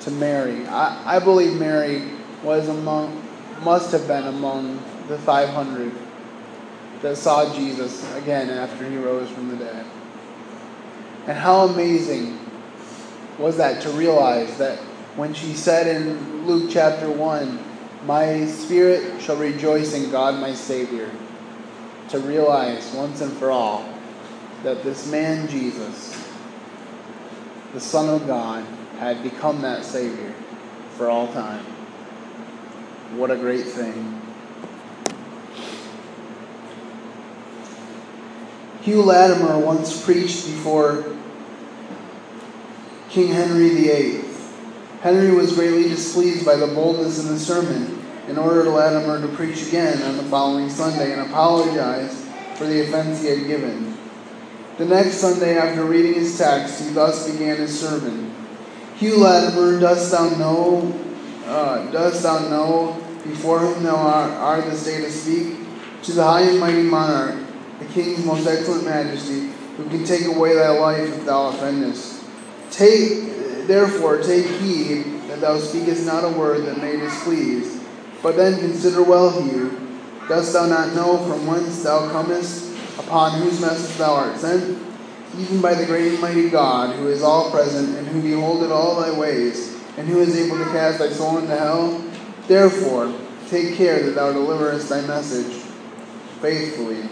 to 0.00 0.10
Mary? 0.10 0.66
I, 0.66 1.16
I 1.16 1.18
believe 1.18 1.58
Mary 1.58 2.02
was 2.42 2.68
among, 2.68 3.22
must 3.62 3.92
have 3.92 4.06
been 4.08 4.26
among 4.26 4.82
the 5.08 5.18
500 5.18 5.92
that 7.04 7.18
saw 7.18 7.54
Jesus 7.54 8.02
again 8.14 8.48
after 8.48 8.88
he 8.88 8.96
rose 8.96 9.28
from 9.28 9.50
the 9.50 9.56
dead. 9.56 9.84
And 11.26 11.36
how 11.36 11.66
amazing 11.66 12.40
was 13.38 13.58
that 13.58 13.82
to 13.82 13.90
realize 13.90 14.56
that 14.56 14.78
when 15.14 15.34
she 15.34 15.52
said 15.52 15.86
in 15.86 16.46
Luke 16.46 16.70
chapter 16.72 17.10
1, 17.10 17.58
My 18.06 18.46
spirit 18.46 19.20
shall 19.20 19.36
rejoice 19.36 19.92
in 19.92 20.10
God 20.10 20.40
my 20.40 20.54
Savior, 20.54 21.10
to 22.08 22.20
realize 22.20 22.90
once 22.94 23.20
and 23.20 23.32
for 23.34 23.50
all 23.50 23.86
that 24.62 24.82
this 24.82 25.06
man 25.10 25.46
Jesus, 25.46 26.26
the 27.74 27.80
Son 27.80 28.08
of 28.08 28.26
God, 28.26 28.64
had 28.98 29.22
become 29.22 29.60
that 29.60 29.84
Savior 29.84 30.32
for 30.96 31.10
all 31.10 31.30
time. 31.34 31.66
What 33.14 33.30
a 33.30 33.36
great 33.36 33.66
thing. 33.66 34.23
Hugh 38.84 39.02
Latimer 39.02 39.58
once 39.58 40.04
preached 40.04 40.44
before 40.44 41.06
King 43.08 43.32
Henry 43.32 43.70
VIII. 43.70 44.24
Henry 45.00 45.30
was 45.30 45.54
greatly 45.54 45.88
displeased 45.88 46.44
by 46.44 46.56
the 46.56 46.66
boldness 46.66 47.18
in 47.18 47.32
the 47.32 47.38
sermon 47.40 48.04
and 48.28 48.38
ordered 48.38 48.68
Latimer 48.68 49.22
to 49.22 49.28
preach 49.36 49.68
again 49.68 50.02
on 50.02 50.18
the 50.18 50.22
following 50.24 50.68
Sunday 50.68 51.12
and 51.12 51.22
apologize 51.22 52.26
for 52.56 52.66
the 52.66 52.82
offense 52.82 53.22
he 53.22 53.28
had 53.28 53.46
given. 53.46 53.96
The 54.76 54.84
next 54.84 55.14
Sunday, 55.14 55.56
after 55.56 55.82
reading 55.86 56.12
his 56.12 56.36
text, 56.36 56.82
he 56.82 56.90
thus 56.90 57.30
began 57.30 57.56
his 57.56 57.80
sermon. 57.80 58.34
Hugh 58.96 59.16
Latimer, 59.16 59.80
dost 59.80 60.10
thou 60.10 60.28
know, 60.36 60.92
uh, 61.46 61.90
dost 61.90 62.22
thou 62.22 62.50
know 62.50 63.02
before 63.22 63.60
whom 63.60 63.82
thou 63.82 63.96
art, 63.96 64.30
art 64.32 64.64
this 64.66 64.84
day 64.84 65.00
to 65.00 65.10
speak? 65.10 65.56
To 66.02 66.12
the 66.12 66.22
high 66.22 66.42
and 66.42 66.60
mighty 66.60 66.82
monarch, 66.82 67.43
the 67.84 67.92
king's 67.92 68.24
most 68.24 68.46
excellent 68.46 68.84
majesty, 68.84 69.50
who 69.76 69.88
can 69.88 70.04
take 70.04 70.26
away 70.26 70.54
thy 70.54 70.70
life 70.70 71.08
if 71.08 71.24
thou 71.24 71.48
offendest. 71.48 72.24
Take, 72.70 73.66
therefore, 73.66 74.22
take 74.22 74.46
heed 74.46 75.22
that 75.28 75.40
thou 75.40 75.58
speakest 75.58 76.06
not 76.06 76.24
a 76.24 76.28
word 76.28 76.66
that 76.66 76.78
may 76.78 76.96
displease. 76.96 77.82
But 78.22 78.36
then 78.36 78.58
consider 78.58 79.02
well, 79.02 79.42
Hugh. 79.42 79.80
Dost 80.28 80.52
thou 80.52 80.66
not 80.66 80.94
know 80.94 81.18
from 81.18 81.46
whence 81.46 81.82
thou 81.82 82.10
comest, 82.10 82.74
upon 82.98 83.42
whose 83.42 83.60
message 83.60 83.96
thou 83.96 84.14
art 84.14 84.38
sent? 84.38 84.78
Even 85.36 85.60
by 85.60 85.74
the 85.74 85.84
great 85.84 86.12
and 86.12 86.20
mighty 86.20 86.48
God, 86.48 86.94
who 86.96 87.08
is 87.08 87.22
all 87.22 87.50
present, 87.50 87.98
and 87.98 88.06
who 88.06 88.22
beholdeth 88.22 88.70
all 88.70 89.00
thy 89.00 89.16
ways, 89.18 89.76
and 89.98 90.08
who 90.08 90.20
is 90.20 90.36
able 90.36 90.56
to 90.56 90.64
cast 90.70 91.00
thy 91.00 91.10
soul 91.10 91.38
into 91.38 91.56
hell? 91.56 92.02
Therefore, 92.46 93.12
take 93.48 93.74
care 93.74 94.02
that 94.04 94.14
thou 94.14 94.32
deliverest 94.32 94.88
thy 94.88 95.00
message 95.02 95.62
faithfully. 96.40 97.08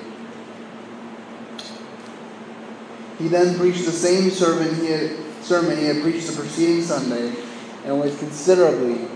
He 3.23 3.29
then 3.29 3.57
preached 3.57 3.85
the 3.85 3.93
same 3.93 4.31
sermon 4.31 4.75
he 4.75 4.87
had, 4.87 5.17
sermon 5.43 5.79
he 5.79 5.85
had 5.85 6.03
preached 6.03 6.27
the 6.27 6.33
preceding 6.33 6.83
Sunday, 6.83 7.33
and 7.85 8.01
with 8.01 8.19
considerably 8.19 9.07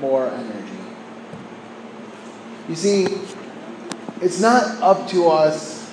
more 0.00 0.26
energy. 0.26 0.78
You 2.68 2.74
see, 2.74 3.06
it's 4.20 4.40
not 4.40 4.82
up 4.82 5.08
to 5.10 5.28
us, 5.28 5.88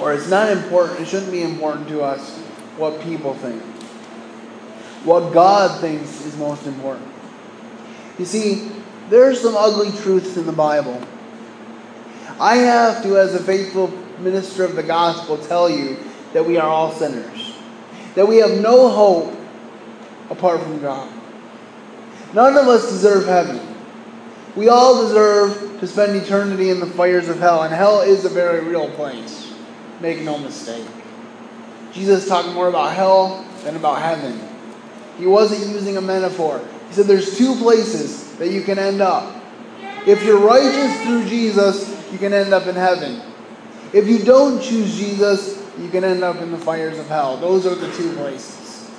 or 0.00 0.12
it's 0.12 0.28
not 0.28 0.50
important, 0.50 0.98
it 0.98 1.06
shouldn't 1.06 1.30
be 1.30 1.42
important 1.42 1.86
to 1.90 2.02
us 2.02 2.36
what 2.76 3.00
people 3.02 3.34
think. 3.34 3.62
What 5.04 5.32
God 5.32 5.80
thinks 5.80 6.26
is 6.26 6.36
most 6.36 6.66
important. 6.66 7.06
You 8.18 8.24
see, 8.24 8.68
there's 9.10 9.40
some 9.40 9.56
ugly 9.56 9.92
truths 10.02 10.36
in 10.36 10.44
the 10.44 10.52
Bible. 10.52 11.00
I 12.40 12.56
have 12.56 13.04
to, 13.04 13.16
as 13.16 13.36
a 13.36 13.42
faithful 13.44 13.92
minister 14.18 14.64
of 14.64 14.74
the 14.74 14.82
gospel, 14.82 15.38
tell 15.38 15.70
you 15.70 15.96
that 16.32 16.44
we 16.44 16.56
are 16.56 16.68
all 16.68 16.92
sinners, 16.92 17.54
that 18.14 18.26
we 18.26 18.36
have 18.38 18.60
no 18.60 18.88
hope 18.88 19.34
apart 20.30 20.62
from 20.62 20.80
God. 20.80 21.12
None 22.34 22.56
of 22.56 22.68
us 22.68 22.90
deserve 22.90 23.26
heaven. 23.26 23.60
We 24.54 24.68
all 24.68 25.02
deserve 25.02 25.80
to 25.80 25.86
spend 25.86 26.16
eternity 26.16 26.70
in 26.70 26.80
the 26.80 26.86
fires 26.86 27.28
of 27.28 27.38
hell, 27.38 27.62
and 27.62 27.72
hell 27.72 28.00
is 28.00 28.24
a 28.24 28.28
very 28.28 28.64
real 28.64 28.90
place. 28.90 29.54
Make 30.00 30.20
no 30.22 30.38
mistake. 30.38 30.86
Jesus 31.92 32.28
talked 32.28 32.48
more 32.50 32.68
about 32.68 32.94
hell 32.94 33.44
than 33.64 33.76
about 33.76 34.02
heaven. 34.02 34.40
He 35.16 35.26
wasn't 35.26 35.72
using 35.72 35.96
a 35.96 36.00
metaphor. 36.00 36.64
He 36.88 36.94
said 36.94 37.06
there's 37.06 37.36
two 37.36 37.54
places 37.56 38.36
that 38.36 38.50
you 38.50 38.62
can 38.62 38.78
end 38.78 39.00
up. 39.00 39.34
If 40.06 40.22
you're 40.22 40.38
righteous 40.38 41.02
through 41.02 41.28
Jesus, 41.28 41.88
you 42.12 42.18
can 42.18 42.32
end 42.32 42.52
up 42.52 42.66
in 42.66 42.74
heaven. 42.74 43.20
If 43.92 44.06
you 44.06 44.20
don't 44.20 44.62
choose 44.62 44.96
Jesus, 44.96 45.57
you 45.80 45.88
can 45.88 46.04
end 46.04 46.22
up 46.22 46.36
in 46.36 46.50
the 46.50 46.58
fires 46.58 46.98
of 46.98 47.08
hell. 47.08 47.36
Those 47.36 47.66
are 47.66 47.74
the 47.74 47.90
two 47.92 48.12
places. 48.14 48.90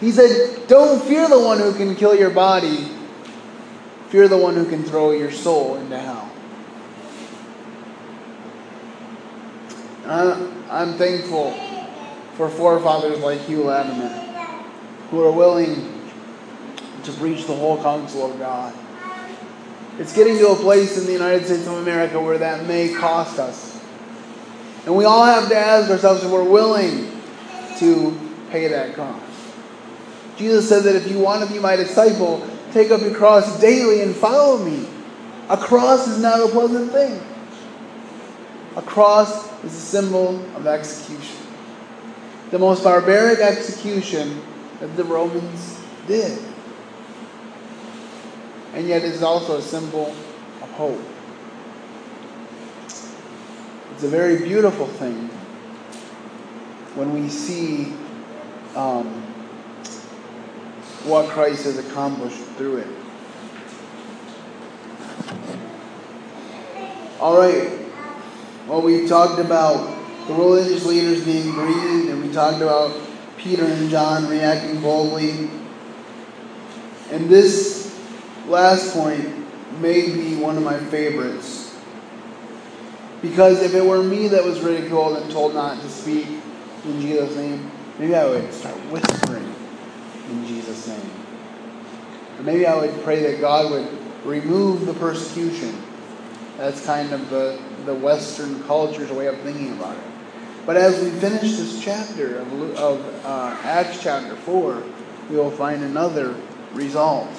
He 0.00 0.10
said, 0.10 0.66
Don't 0.68 1.02
fear 1.04 1.28
the 1.28 1.40
one 1.40 1.58
who 1.58 1.74
can 1.74 1.96
kill 1.96 2.14
your 2.14 2.30
body, 2.30 2.88
fear 4.08 4.28
the 4.28 4.38
one 4.38 4.54
who 4.54 4.68
can 4.68 4.84
throw 4.84 5.10
your 5.10 5.30
soul 5.30 5.76
into 5.76 5.98
hell. 5.98 6.30
I'm 10.06 10.94
thankful 10.94 11.52
for 12.34 12.48
forefathers 12.48 13.18
like 13.18 13.40
Hugh 13.40 13.64
Latimer 13.64 14.08
who 15.10 15.24
are 15.24 15.32
willing 15.32 16.00
to 17.04 17.12
preach 17.12 17.46
the 17.46 17.54
whole 17.54 17.82
counsel 17.82 18.30
of 18.30 18.38
God. 18.38 18.74
It's 19.98 20.12
getting 20.14 20.38
to 20.38 20.50
a 20.50 20.56
place 20.56 20.96
in 20.96 21.06
the 21.06 21.12
United 21.12 21.46
States 21.46 21.66
of 21.66 21.74
America 21.74 22.20
where 22.20 22.38
that 22.38 22.66
may 22.66 22.92
cost 22.94 23.38
us. 23.38 23.67
And 24.88 24.96
we 24.96 25.04
all 25.04 25.26
have 25.26 25.50
to 25.50 25.54
ask 25.54 25.90
ourselves 25.90 26.24
if 26.24 26.30
we're 26.30 26.48
willing 26.48 27.12
to 27.76 28.18
pay 28.48 28.68
that 28.68 28.94
cost. 28.94 29.22
Jesus 30.38 30.66
said 30.66 30.84
that 30.84 30.96
if 30.96 31.10
you 31.10 31.18
want 31.18 31.46
to 31.46 31.52
be 31.52 31.60
my 31.60 31.76
disciple, 31.76 32.42
take 32.72 32.90
up 32.90 33.02
your 33.02 33.14
cross 33.14 33.60
daily 33.60 34.00
and 34.00 34.16
follow 34.16 34.64
me. 34.64 34.88
A 35.50 35.58
cross 35.58 36.08
is 36.08 36.18
not 36.22 36.40
a 36.40 36.48
pleasant 36.50 36.90
thing. 36.90 37.22
A 38.76 38.80
cross 38.80 39.52
is 39.62 39.74
a 39.74 39.78
symbol 39.78 40.42
of 40.56 40.66
execution. 40.66 41.36
The 42.50 42.58
most 42.58 42.82
barbaric 42.82 43.40
execution 43.40 44.40
that 44.80 44.96
the 44.96 45.04
Romans 45.04 45.78
did. 46.06 46.38
And 48.72 48.88
yet 48.88 49.02
it 49.02 49.12
is 49.12 49.22
also 49.22 49.58
a 49.58 49.62
symbol 49.62 50.06
of 50.62 50.70
hope. 50.70 50.98
It's 53.98 54.04
a 54.04 54.10
very 54.10 54.38
beautiful 54.38 54.86
thing 54.86 55.26
when 56.94 57.12
we 57.12 57.28
see 57.28 57.86
um, 58.76 59.06
what 61.02 61.28
Christ 61.30 61.64
has 61.64 61.78
accomplished 61.78 62.38
through 62.56 62.76
it. 62.76 62.86
All 67.18 67.38
right. 67.38 67.76
Well, 68.68 68.82
we 68.82 69.08
talked 69.08 69.40
about 69.40 70.28
the 70.28 70.34
religious 70.34 70.86
leaders 70.86 71.24
being 71.24 71.50
greedy, 71.50 72.10
and 72.12 72.22
we 72.24 72.32
talked 72.32 72.62
about 72.62 72.96
Peter 73.36 73.64
and 73.64 73.90
John 73.90 74.28
reacting 74.28 74.80
boldly. 74.80 75.50
And 77.10 77.28
this 77.28 78.00
last 78.46 78.94
point 78.94 79.28
may 79.80 80.02
be 80.02 80.36
one 80.36 80.56
of 80.56 80.62
my 80.62 80.78
favorites. 80.78 81.67
Because 83.22 83.62
if 83.62 83.74
it 83.74 83.84
were 83.84 84.02
me 84.02 84.28
that 84.28 84.44
was 84.44 84.60
ridiculed 84.60 85.16
and 85.16 85.30
told 85.30 85.54
not 85.54 85.80
to 85.80 85.88
speak 85.88 86.26
in 86.84 87.00
Jesus' 87.00 87.36
name, 87.36 87.70
maybe 87.98 88.14
I 88.14 88.24
would 88.24 88.52
start 88.52 88.76
whispering 88.90 89.54
in 90.30 90.46
Jesus' 90.46 90.86
name. 90.86 91.10
Or 92.38 92.42
maybe 92.44 92.66
I 92.66 92.76
would 92.76 93.02
pray 93.02 93.22
that 93.30 93.40
God 93.40 93.70
would 93.70 93.88
remove 94.24 94.86
the 94.86 94.94
persecution. 94.94 95.82
That's 96.56 96.84
kind 96.84 97.12
of 97.12 97.28
the 97.30 97.60
the 97.88 97.94
Western 97.94 98.62
culture's 98.64 99.10
way 99.10 99.26
of 99.26 99.38
thinking 99.40 99.72
about 99.72 99.96
it. 99.96 100.04
But 100.66 100.76
as 100.76 101.02
we 101.02 101.10
finish 101.10 101.56
this 101.56 101.82
chapter 101.82 102.36
of, 102.36 102.52
of 102.76 103.24
uh, 103.24 103.56
Acts 103.62 104.02
chapter 104.02 104.36
4, 104.36 104.82
we 105.30 105.36
will 105.36 105.50
find 105.50 105.82
another 105.82 106.34
result. 106.74 107.30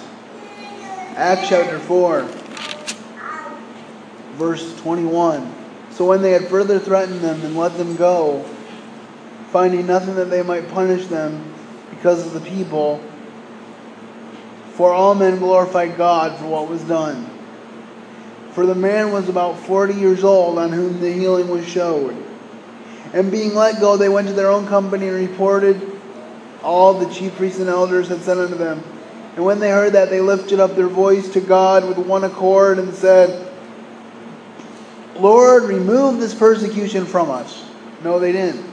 Acts 1.16 1.48
chapter 1.48 1.78
4, 1.78 2.24
verse 4.38 4.76
21. 4.82 5.59
So 6.00 6.06
when 6.06 6.22
they 6.22 6.32
had 6.32 6.48
further 6.48 6.80
threatened 6.80 7.20
them 7.20 7.42
and 7.42 7.58
let 7.58 7.78
them 7.78 7.98
go, 7.98 8.46
finding 9.52 9.86
nothing 9.86 10.16
that 10.16 10.30
they 10.30 10.42
might 10.42 10.70
punish 10.70 11.08
them 11.08 11.54
because 11.90 12.26
of 12.26 12.32
the 12.32 12.40
people, 12.40 13.04
for 14.76 14.94
all 14.94 15.14
men 15.14 15.40
glorified 15.40 15.98
God 15.98 16.40
for 16.40 16.46
what 16.46 16.70
was 16.70 16.82
done. 16.84 17.30
For 18.52 18.66
the 18.66 18.76
man 18.76 19.12
was 19.12 19.28
about 19.28 19.60
forty 19.60 19.94
years 19.94 20.24
old 20.24 20.58
on 20.58 20.72
whom 20.72 21.02
the 21.02 21.12
healing 21.12 21.50
was 21.50 21.68
showed. 21.68 22.16
And 23.12 23.30
being 23.30 23.54
let 23.54 23.82
go, 23.82 23.98
they 23.98 24.08
went 24.08 24.30
to 24.30 24.34
their 24.34 24.50
own 24.50 24.68
company 24.68 25.10
and 25.10 25.18
reported 25.18 26.00
all 26.64 26.94
the 26.94 27.14
chief 27.14 27.36
priests 27.36 27.60
and 27.60 27.68
elders 27.68 28.08
had 28.08 28.22
said 28.22 28.38
unto 28.38 28.56
them. 28.56 28.82
And 29.36 29.44
when 29.44 29.60
they 29.60 29.70
heard 29.70 29.92
that, 29.92 30.10
they 30.10 30.22
lifted 30.22 30.62
up 30.62 30.78
their 30.78 30.88
voice 30.88 31.28
to 31.34 31.42
God 31.42 31.86
with 31.86 31.98
one 31.98 32.24
accord 32.24 32.80
and 32.80 32.94
said, 32.94 33.49
Lord, 35.20 35.64
remove 35.64 36.20
this 36.20 36.34
persecution 36.34 37.06
from 37.06 37.30
us. 37.30 37.66
No, 38.04 38.20
they 38.20 38.32
didn't. 38.32 38.66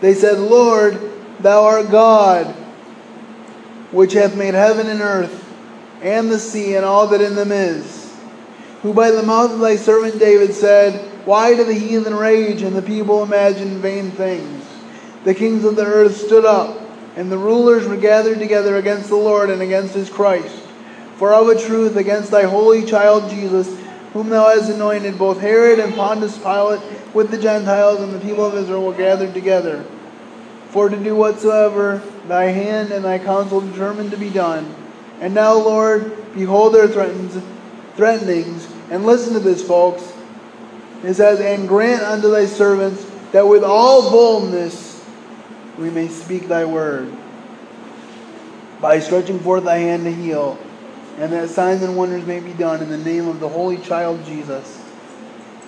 They 0.00 0.14
said, 0.14 0.38
Lord, 0.38 0.98
thou 1.40 1.64
art 1.64 1.90
God, 1.90 2.46
which 3.92 4.12
hath 4.12 4.36
made 4.36 4.54
heaven 4.54 4.88
and 4.88 5.00
earth, 5.00 5.42
and 6.02 6.30
the 6.30 6.38
sea, 6.38 6.76
and 6.76 6.84
all 6.84 7.06
that 7.08 7.20
in 7.20 7.34
them 7.34 7.52
is. 7.52 8.14
Who 8.82 8.92
by 8.92 9.10
the 9.10 9.22
mouth 9.22 9.52
of 9.52 9.60
thy 9.60 9.76
servant 9.76 10.18
David 10.18 10.54
said, 10.54 11.10
Why 11.26 11.54
do 11.54 11.64
the 11.64 11.74
heathen 11.74 12.14
rage, 12.14 12.62
and 12.62 12.76
the 12.76 12.82
people 12.82 13.22
imagine 13.22 13.80
vain 13.80 14.10
things? 14.10 14.64
The 15.24 15.34
kings 15.34 15.64
of 15.64 15.76
the 15.76 15.84
earth 15.84 16.16
stood 16.16 16.44
up, 16.44 16.78
and 17.16 17.32
the 17.32 17.38
rulers 17.38 17.86
were 17.88 17.96
gathered 17.96 18.38
together 18.38 18.76
against 18.76 19.08
the 19.08 19.16
Lord 19.16 19.50
and 19.50 19.62
against 19.62 19.94
his 19.94 20.10
Christ. 20.10 20.62
For 21.16 21.32
of 21.32 21.48
a 21.48 21.58
truth, 21.58 21.96
against 21.96 22.30
thy 22.30 22.42
holy 22.42 22.84
child 22.84 23.30
Jesus, 23.30 23.66
whom 24.16 24.30
thou 24.30 24.48
hast 24.48 24.70
anointed, 24.70 25.18
both 25.18 25.38
Herod 25.38 25.78
and 25.78 25.94
Pontius 25.94 26.38
Pilate 26.38 26.80
with 27.12 27.30
the 27.30 27.36
Gentiles 27.36 28.00
and 28.00 28.14
the 28.14 28.18
people 28.18 28.46
of 28.46 28.54
Israel 28.54 28.82
were 28.82 28.94
gathered 28.94 29.34
together, 29.34 29.84
for 30.70 30.88
to 30.88 30.96
do 30.96 31.14
whatsoever 31.14 32.02
thy 32.26 32.44
hand 32.44 32.92
and 32.92 33.04
thy 33.04 33.18
counsel 33.18 33.60
determined 33.60 34.10
to 34.12 34.16
be 34.16 34.30
done. 34.30 34.74
And 35.20 35.34
now, 35.34 35.52
Lord, 35.52 36.32
behold 36.32 36.72
their 36.72 36.88
threatens, 36.88 37.38
threatenings, 37.96 38.66
and 38.90 39.04
listen 39.04 39.34
to 39.34 39.40
this, 39.40 39.62
folks. 39.62 40.10
It 41.04 41.12
says, 41.12 41.38
And 41.38 41.68
grant 41.68 42.02
unto 42.02 42.30
thy 42.30 42.46
servants 42.46 43.04
that 43.32 43.46
with 43.46 43.64
all 43.64 44.10
boldness 44.10 45.04
we 45.76 45.90
may 45.90 46.08
speak 46.08 46.48
thy 46.48 46.64
word, 46.64 47.14
by 48.80 48.98
stretching 48.98 49.40
forth 49.40 49.64
thy 49.64 49.76
hand 49.76 50.04
to 50.04 50.12
heal, 50.12 50.58
and 51.18 51.32
that 51.32 51.48
signs 51.48 51.82
and 51.82 51.96
wonders 51.96 52.26
may 52.26 52.40
be 52.40 52.52
done 52.52 52.82
in 52.82 52.90
the 52.90 52.98
name 52.98 53.26
of 53.26 53.40
the 53.40 53.48
Holy 53.48 53.78
Child 53.78 54.24
Jesus. 54.26 54.82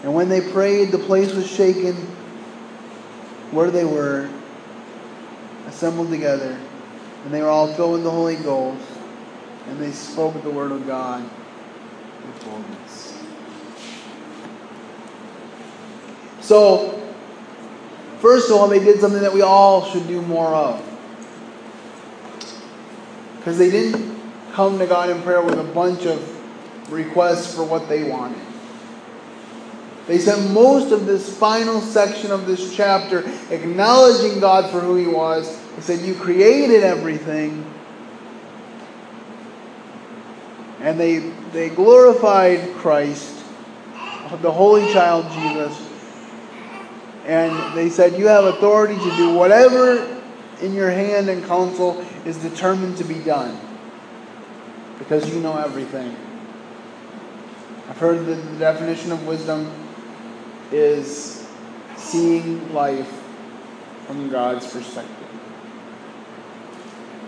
And 0.02 0.14
when 0.14 0.28
they 0.28 0.40
prayed, 0.40 0.90
the 0.90 0.98
place 0.98 1.32
was 1.32 1.50
shaken 1.50 1.94
where 3.50 3.70
they 3.70 3.84
were, 3.84 4.28
assembled 5.66 6.10
together, 6.10 6.58
and 7.24 7.32
they 7.32 7.40
were 7.40 7.48
all 7.48 7.72
filled 7.72 7.92
with 7.92 8.04
the 8.04 8.10
Holy 8.10 8.36
Ghost, 8.36 8.84
and 9.68 9.80
they 9.80 9.90
spoke 9.90 10.40
the 10.42 10.50
word 10.50 10.70
of 10.70 10.86
God 10.86 11.22
with 11.22 12.44
boldness. 12.44 13.22
So, 16.42 17.02
first 18.20 18.50
of 18.50 18.56
all, 18.56 18.68
they 18.68 18.78
did 18.78 19.00
something 19.00 19.22
that 19.22 19.32
we 19.32 19.40
all 19.40 19.84
should 19.86 20.06
do 20.06 20.20
more 20.20 20.54
of. 20.54 20.84
Because 23.38 23.56
they 23.56 23.70
didn't 23.70 24.17
come 24.52 24.78
to 24.78 24.86
God 24.86 25.10
in 25.10 25.22
prayer 25.22 25.42
with 25.42 25.58
a 25.58 25.64
bunch 25.64 26.06
of 26.06 26.92
requests 26.92 27.54
for 27.54 27.64
what 27.64 27.88
they 27.88 28.04
wanted. 28.04 28.40
They 30.06 30.18
spent 30.18 30.50
most 30.52 30.90
of 30.90 31.04
this 31.04 31.36
final 31.36 31.82
section 31.82 32.30
of 32.30 32.46
this 32.46 32.74
chapter 32.74 33.30
acknowledging 33.50 34.40
God 34.40 34.70
for 34.70 34.80
who 34.80 34.96
He 34.96 35.06
was. 35.06 35.60
They 35.76 35.82
said, 35.82 36.00
You 36.00 36.14
created 36.14 36.82
everything. 36.82 37.64
And 40.80 40.98
they, 40.98 41.18
they 41.52 41.68
glorified 41.68 42.72
Christ, 42.76 43.34
the 44.40 44.50
Holy 44.50 44.90
Child 44.92 45.30
Jesus. 45.32 45.88
And 47.26 47.76
they 47.76 47.90
said, 47.90 48.18
You 48.18 48.28
have 48.28 48.44
authority 48.44 48.96
to 48.96 49.16
do 49.16 49.34
whatever 49.34 50.22
in 50.62 50.72
your 50.72 50.90
hand 50.90 51.28
and 51.28 51.44
counsel 51.44 52.00
is 52.24 52.38
determined 52.38 52.96
to 52.96 53.04
be 53.04 53.18
done. 53.18 53.67
Because 54.98 55.32
you 55.32 55.40
know 55.40 55.56
everything. 55.56 56.14
I've 57.88 57.98
heard 57.98 58.26
that 58.26 58.34
the 58.34 58.58
definition 58.58 59.12
of 59.12 59.26
wisdom 59.26 59.70
is 60.70 61.48
seeing 61.96 62.72
life 62.74 63.10
from 64.06 64.28
God's 64.30 64.70
perspective. 64.70 65.14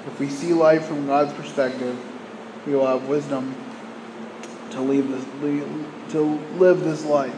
If 0.06 0.18
we 0.18 0.28
see 0.28 0.52
life 0.52 0.87
from 0.87 1.06
God's 1.06 1.33
perspective, 1.33 1.98
we 2.66 2.74
will 2.74 2.87
have 2.87 3.09
wisdom 3.09 3.54
to 4.70 4.80
leave 4.80 5.09
this, 5.09 6.12
to 6.12 6.22
live 6.56 6.80
this 6.85 7.04
life. 7.04 7.35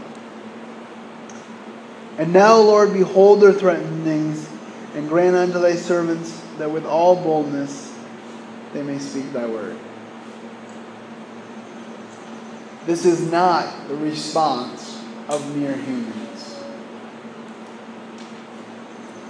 And 2.18 2.33
now, 2.33 2.57
Lord, 2.59 2.92
behold 2.92 3.40
their 3.40 3.53
threatenings, 3.53 4.49
and 4.95 5.09
grant 5.09 5.35
unto 5.35 5.59
thy 5.59 5.75
servants 5.75 6.42
that 6.59 6.71
with 6.71 6.85
all 6.85 7.16
boldness 7.16 7.92
they 8.73 8.83
may 8.83 8.99
speak 8.99 9.33
thy 9.33 9.47
word. 9.47 9.77
This 12.87 13.05
is 13.05 13.31
not 13.31 13.88
the 13.88 13.97
response 13.97 15.03
of 15.29 15.57
mere 15.57 15.77
humans. 15.77 16.62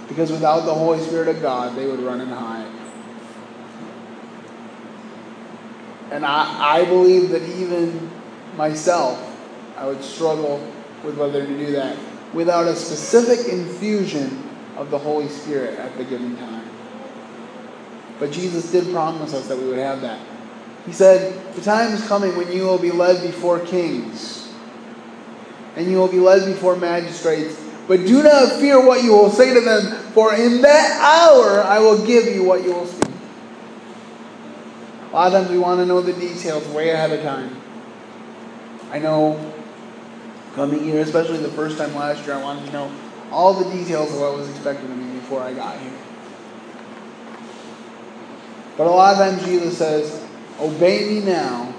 Because 0.07 0.31
without 0.31 0.61
the 0.65 0.73
Holy 0.73 0.99
Spirit 0.99 1.27
of 1.27 1.41
God, 1.41 1.75
they 1.75 1.85
would 1.85 1.99
run 1.99 2.21
and 2.21 2.31
hide. 2.31 2.71
And 6.11 6.25
I, 6.25 6.79
I 6.79 6.85
believe 6.85 7.29
that 7.29 7.41
even 7.41 8.11
myself, 8.55 9.19
I 9.77 9.87
would 9.87 10.03
struggle 10.03 10.65
with 11.03 11.17
whether 11.17 11.45
to 11.45 11.57
do 11.57 11.71
that 11.71 11.97
without 12.33 12.67
a 12.67 12.75
specific 12.75 13.51
infusion 13.51 14.43
of 14.75 14.89
the 14.89 14.97
Holy 14.97 15.29
Spirit 15.29 15.79
at 15.79 15.95
the 15.97 16.03
given 16.03 16.35
time. 16.37 16.67
But 18.19 18.31
Jesus 18.31 18.71
did 18.71 18.91
promise 18.91 19.33
us 19.33 19.47
that 19.47 19.57
we 19.57 19.65
would 19.65 19.77
have 19.77 20.01
that. 20.01 20.19
He 20.85 20.91
said, 20.91 21.55
The 21.55 21.61
time 21.61 21.93
is 21.93 22.05
coming 22.07 22.35
when 22.35 22.51
you 22.51 22.63
will 22.63 22.77
be 22.77 22.91
led 22.91 23.21
before 23.21 23.59
kings, 23.59 24.51
and 25.75 25.89
you 25.89 25.97
will 25.97 26.09
be 26.09 26.19
led 26.19 26.45
before 26.45 26.75
magistrates. 26.75 27.59
But 27.87 28.05
do 28.05 28.23
not 28.23 28.59
fear 28.59 28.85
what 28.85 29.03
you 29.03 29.11
will 29.11 29.29
say 29.29 29.53
to 29.53 29.61
them, 29.61 30.11
for 30.13 30.33
in 30.33 30.61
that 30.61 31.01
hour 31.01 31.61
I 31.61 31.79
will 31.79 32.05
give 32.05 32.25
you 32.25 32.43
what 32.43 32.63
you 32.63 32.73
will 32.73 32.87
speak. 32.87 33.13
A 35.11 35.15
lot 35.15 35.27
of 35.27 35.33
times 35.33 35.51
we 35.51 35.59
want 35.59 35.79
to 35.79 35.85
know 35.85 36.01
the 36.01 36.13
details 36.13 36.65
way 36.69 36.89
ahead 36.89 37.11
of 37.11 37.21
time. 37.21 37.55
I 38.89 38.99
know 38.99 39.53
coming 40.55 40.83
here, 40.83 41.01
especially 41.01 41.37
the 41.37 41.49
first 41.49 41.77
time 41.77 41.93
last 41.95 42.25
year, 42.25 42.35
I 42.35 42.41
wanted 42.41 42.65
to 42.67 42.71
know 42.71 42.91
all 43.31 43.53
the 43.53 43.69
details 43.71 44.13
of 44.13 44.19
what 44.19 44.35
was 44.35 44.49
expected 44.49 44.89
of 44.89 44.97
me 44.97 45.19
before 45.19 45.41
I 45.41 45.53
got 45.53 45.79
here. 45.79 45.91
But 48.77 48.87
a 48.87 48.89
lot 48.89 49.13
of 49.13 49.19
times 49.19 49.45
Jesus 49.45 49.77
says, 49.77 50.22
Obey 50.59 51.07
me 51.09 51.19
now, 51.21 51.73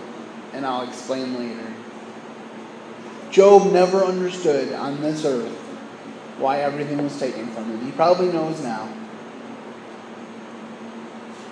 and 0.53 0.67
I'll 0.67 0.89
explain 0.89 1.39
later. 1.39 1.73
Job 3.31 3.73
never 3.73 4.05
understood 4.05 4.73
on 4.73 5.01
this 5.01 5.25
earth 5.25 5.53
why 6.39 6.61
everything 6.61 7.03
was 7.03 7.19
taken 7.19 7.47
from 7.49 7.65
him. 7.65 7.85
He 7.85 7.93
probably 7.93 8.33
knows 8.33 8.63
now. 8.63 8.89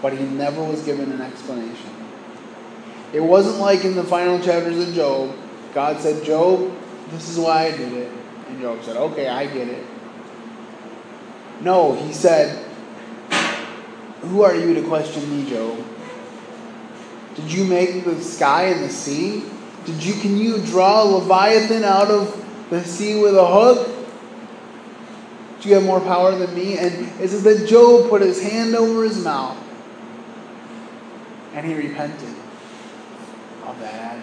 But 0.01 0.15
he 0.15 0.25
never 0.25 0.63
was 0.63 0.83
given 0.85 1.13
an 1.13 1.21
explanation. 1.21 1.91
It 3.13 3.21
wasn't 3.21 3.59
like 3.59 3.85
in 3.85 3.95
the 3.95 4.05
final 4.05 4.41
chapters 4.41 4.89
of 4.89 4.95
Job, 4.95 5.37
God 5.75 6.01
said, 6.01 6.25
Job, 6.25 6.73
this 7.11 7.29
is 7.29 7.39
why 7.39 7.67
I 7.67 7.71
did 7.77 7.93
it. 7.93 8.13
And 8.49 8.61
Job 8.61 8.83
said, 8.83 8.97
Okay, 8.97 9.29
I 9.29 9.47
get 9.47 9.69
it. 9.69 9.85
No, 11.61 11.95
he 11.95 12.13
said, 12.13 12.65
Who 14.23 14.43
are 14.43 14.55
you 14.55 14.75
to 14.75 14.83
question 14.83 15.29
me, 15.31 15.49
Job? 15.49 15.79
Did 17.35 17.53
you 17.53 17.64
make 17.64 18.05
the 18.05 18.21
sky 18.21 18.64
and 18.64 18.85
the 18.85 18.90
sea? 18.90 19.45
Did 19.85 20.05
you 20.05 20.14
can 20.21 20.37
you 20.37 20.59
draw 20.59 21.03
a 21.03 21.05
Leviathan 21.05 21.85
out 21.85 22.11
of 22.11 22.38
the 22.71 22.85
sea 22.85 23.21
with 23.21 23.37
a 23.37 23.47
hook? 23.47 23.88
Do 25.61 25.68
you 25.68 25.75
have 25.77 25.85
more 25.85 26.01
power 26.01 26.37
than 26.37 26.55
me? 26.55 26.79
And 26.79 27.09
it 27.21 27.29
says 27.29 27.42
that 27.45 27.68
Job 27.68 28.11
put 28.11 28.21
his 28.21 28.42
hand 28.42 28.75
over 28.75 29.05
his 29.05 29.23
mouth 29.23 29.57
and 31.55 31.66
he 31.66 31.75
repented 31.75 32.35
of 33.64 33.79
that 33.81 34.16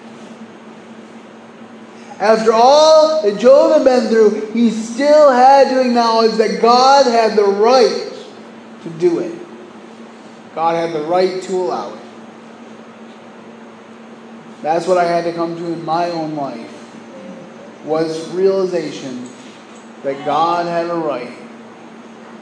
After 2.20 2.52
all 2.52 3.22
that 3.22 3.40
Job 3.40 3.72
had 3.74 3.86
been 3.86 4.10
through, 4.10 4.52
he 4.52 4.72
still 4.72 5.32
had 5.32 5.70
to 5.70 5.82
acknowledge 5.82 6.34
that 6.34 6.62
God 6.62 7.06
had 7.06 7.38
the 7.38 7.46
right 7.46 8.12
to 8.84 8.90
do 8.92 9.20
it. 9.20 9.34
God 10.54 10.76
had 10.76 10.94
the 10.94 11.08
right 11.08 11.42
to 11.44 11.56
allow 11.56 11.94
it. 11.94 11.99
That's 14.62 14.88
what 14.88 14.98
I 14.98 15.06
had 15.06 15.24
to 15.24 15.34
come 15.34 15.56
to 15.58 15.66
in 15.66 15.86
my 15.86 16.10
own 16.10 16.36
life 16.36 16.76
was 17.86 18.30
realization 18.32 19.30
that 20.04 20.26
God 20.26 20.66
had 20.66 20.90
a 20.90 20.96
right 20.96 21.32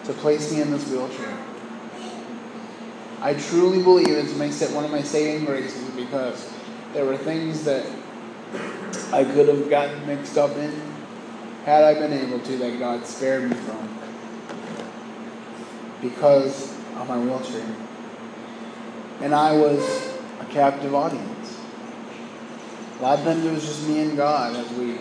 to 0.06 0.14
place 0.14 0.52
me 0.52 0.62
in 0.62 0.72
this 0.72 0.90
wheelchair. 0.90 1.38
I 3.22 3.34
truly 3.34 3.82
believe 3.82 4.10
it's 4.10 4.36
my, 4.36 4.50
one 4.76 4.86
of 4.86 4.92
my 4.92 5.02
saving 5.02 5.46
graces 5.46 5.90
because 5.92 6.52
there 6.94 7.06
were 7.06 7.18
things 7.18 7.64
that 7.66 7.86
I 9.12 9.24
could 9.24 9.48
have 9.48 9.70
gotten 9.70 10.06
mixed 10.08 10.38
up 10.38 10.56
in 10.58 10.72
had 11.66 11.84
I 11.84 11.96
been 11.96 12.14
able 12.14 12.40
to 12.40 12.58
that 12.58 12.80
God 12.80 13.06
spared 13.06 13.50
me 13.50 13.56
from 13.56 14.00
because 16.02 16.72
of 16.96 17.08
my 17.08 17.18
wheelchair. 17.18 17.66
And 19.22 19.34
I 19.34 19.54
was 19.54 20.14
a 20.40 20.46
captive 20.46 20.94
audience. 20.94 21.57
A 22.98 23.04
lot 23.04 23.20
of 23.20 23.26
times 23.26 23.46
it 23.46 23.52
was 23.52 23.64
just 23.64 23.88
me 23.88 24.00
and 24.00 24.18
God 24.18 24.56
as 24.56 24.72
we 24.72 24.98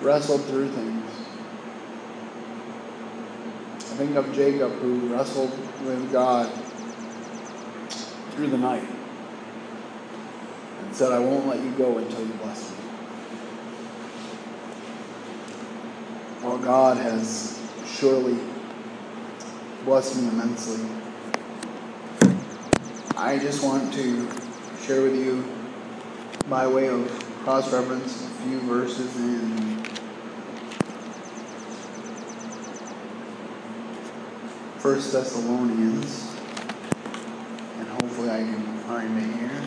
wrestled 0.00 0.44
through 0.44 0.70
things. 0.70 1.10
I 3.78 3.98
think 3.98 4.14
of 4.14 4.32
Jacob 4.32 4.72
who 4.74 5.12
wrestled 5.12 5.50
with 5.84 6.12
God 6.12 6.52
through 8.30 8.48
the 8.48 8.58
night 8.58 8.86
and 10.82 10.94
said, 10.94 11.10
I 11.10 11.18
won't 11.18 11.48
let 11.48 11.60
you 11.64 11.70
go 11.72 11.98
until 11.98 12.20
you 12.20 12.32
bless 12.34 12.70
me. 12.70 12.76
Well, 16.42 16.58
God 16.58 16.98
has 16.98 17.60
surely 17.86 18.38
blessed 19.84 20.16
me 20.20 20.28
immensely. 20.28 20.86
I 23.16 23.38
just 23.38 23.64
want 23.64 23.92
to 23.94 24.28
share 24.84 25.02
with 25.02 25.16
you, 25.16 25.42
by 26.48 26.66
way 26.66 26.88
of 26.88 27.10
cross 27.42 27.72
reference, 27.72 28.24
a 28.24 28.28
few 28.44 28.60
verses 28.60 29.16
in 29.16 29.82
First 34.78 35.12
Thessalonians, 35.12 36.36
and 37.78 37.88
hopefully 37.88 38.30
I 38.30 38.38
can 38.38 38.78
find 38.84 39.18
it 39.18 39.34
here. 39.34 39.62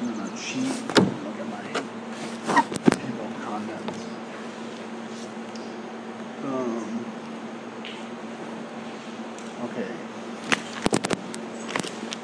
I'm 0.00 0.16
gonna 0.16 0.36
cheat. 0.38 0.89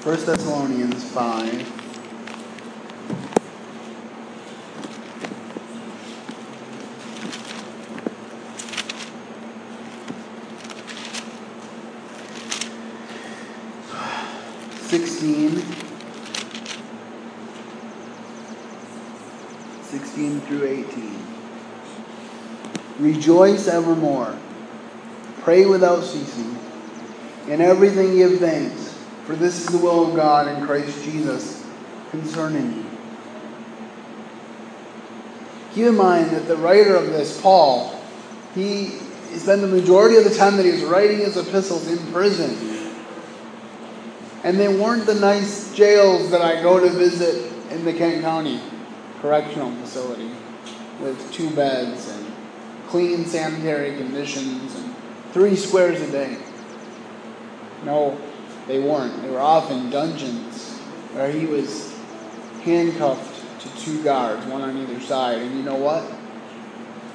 1 0.07 0.15
Thessalonians 0.25 1.03
5. 1.11 1.73
Sixteen, 14.87 15.61
sixteen 19.83 20.41
through 20.43 20.63
eighteen. 20.67 21.27
Rejoice 23.01 23.67
evermore. 23.67 24.39
Pray 25.41 25.67
without 25.67 26.05
ceasing. 26.05 26.57
In 27.49 27.61
everything 27.61 28.15
give 28.15 28.39
thanks 28.39 28.86
for 29.27 29.35
this 29.35 29.61
is 29.61 29.67
the 29.67 29.79
will 29.79 30.09
of 30.09 30.15
God 30.15 30.47
in 30.49 30.65
Christ 30.65 31.05
Jesus 31.05 31.67
concerning 32.11 32.77
you. 32.77 32.85
Keep 35.75 35.87
in 35.87 35.97
mind 35.97 36.31
that 36.31 36.47
the 36.47 36.57
writer 36.57 36.95
of 36.95 37.07
this, 37.07 37.41
Paul, 37.41 38.01
he 38.55 38.91
spent 39.37 39.61
the 39.61 39.69
majority 39.69 40.17
of 40.17 40.25
the 40.25 40.35
time 40.35 40.57
that 40.57 40.65
he 40.65 40.73
was 40.73 40.85
writing 40.85 41.19
his 41.19 41.37
epistles 41.37 41.89
in 41.89 41.99
prison. 42.13 42.93
And 44.45 44.61
they 44.61 44.69
weren't 44.69 45.07
the 45.07 45.17
nice 45.17 45.75
jails 45.75 46.31
that 46.31 46.41
I 46.41 46.63
go 46.63 46.79
to 46.79 46.89
visit 46.89 47.53
in 47.71 47.85
the 47.85 47.93
Kent 47.93 48.23
County 48.23 48.61
correctional 49.21 49.73
facility 49.83 50.31
with 51.01 51.33
two 51.33 51.51
beds 51.51 52.09
and 52.09 52.33
clean 52.89 53.27
sanitary 53.27 53.97
conditions 53.97 54.75
and 54.77 54.95
three 55.33 55.57
squares 55.57 56.01
a 56.01 56.11
day. 56.13 56.39
No, 57.85 58.19
they 58.67 58.79
weren't. 58.79 59.23
They 59.23 59.31
were 59.31 59.41
often 59.41 59.87
in 59.87 59.91
dungeons 59.91 60.79
where 61.13 61.31
he 61.31 61.47
was 61.47 61.95
handcuffed 62.63 63.61
to 63.61 63.77
two 63.79 64.03
guards, 64.03 64.45
one 64.47 64.63
on 64.63 64.77
either 64.77 65.01
side. 65.01 65.39
And 65.39 65.57
you 65.57 65.63
know 65.63 65.77
what? 65.77 66.05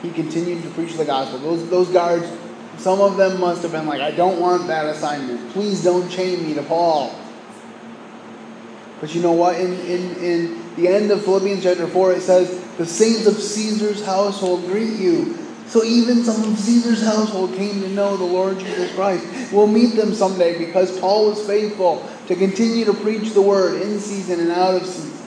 He 0.01 0.11
continued 0.11 0.63
to 0.63 0.69
preach 0.71 0.93
the 0.95 1.05
gospel. 1.05 1.39
Those, 1.39 1.69
those 1.69 1.89
guards, 1.89 2.25
some 2.77 3.01
of 3.01 3.17
them 3.17 3.39
must 3.39 3.61
have 3.63 3.71
been 3.71 3.85
like, 3.85 4.01
I 4.01 4.11
don't 4.11 4.39
want 4.39 4.67
that 4.67 4.85
assignment. 4.85 5.51
Please 5.51 5.83
don't 5.83 6.09
chain 6.09 6.45
me 6.45 6.53
to 6.55 6.63
Paul. 6.63 7.13
But 8.99 9.13
you 9.13 9.21
know 9.21 9.33
what? 9.33 9.59
In, 9.59 9.73
in, 9.81 10.15
in 10.17 10.75
the 10.75 10.87
end 10.87 11.11
of 11.11 11.23
Philippians 11.23 11.63
chapter 11.63 11.87
4, 11.87 12.13
it 12.13 12.21
says, 12.21 12.63
The 12.77 12.85
saints 12.85 13.27
of 13.27 13.35
Caesar's 13.35 14.03
household 14.05 14.65
greet 14.65 14.93
you. 14.93 15.37
So 15.71 15.85
even 15.85 16.25
some 16.25 16.51
of 16.51 16.59
Caesar's 16.59 17.01
household 17.01 17.55
came 17.55 17.81
to 17.81 17.87
know 17.87 18.17
the 18.17 18.25
Lord 18.25 18.59
Jesus 18.59 18.93
Christ. 18.93 19.25
We'll 19.53 19.67
meet 19.67 19.95
them 19.95 20.13
someday 20.13 20.57
because 20.57 20.99
Paul 20.99 21.29
was 21.29 21.47
faithful 21.47 22.05
to 22.27 22.35
continue 22.35 22.83
to 22.83 22.93
preach 22.93 23.31
the 23.31 23.41
word 23.41 23.81
in 23.81 23.97
season 24.01 24.41
and 24.41 24.51
out 24.51 24.75
of 24.75 24.85
season. 24.85 25.25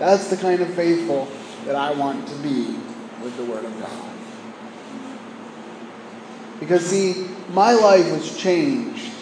That's 0.00 0.28
the 0.30 0.36
kind 0.36 0.62
of 0.62 0.74
faithful 0.74 1.28
that 1.66 1.76
I 1.76 1.92
want 1.92 2.26
to 2.26 2.34
be 2.38 2.76
with 3.22 3.36
the 3.36 3.44
word 3.44 3.64
of 3.64 3.78
God. 3.78 4.10
Because, 6.58 6.84
see, 6.84 7.28
my 7.50 7.72
life 7.72 8.10
was 8.10 8.36
changed 8.36 9.12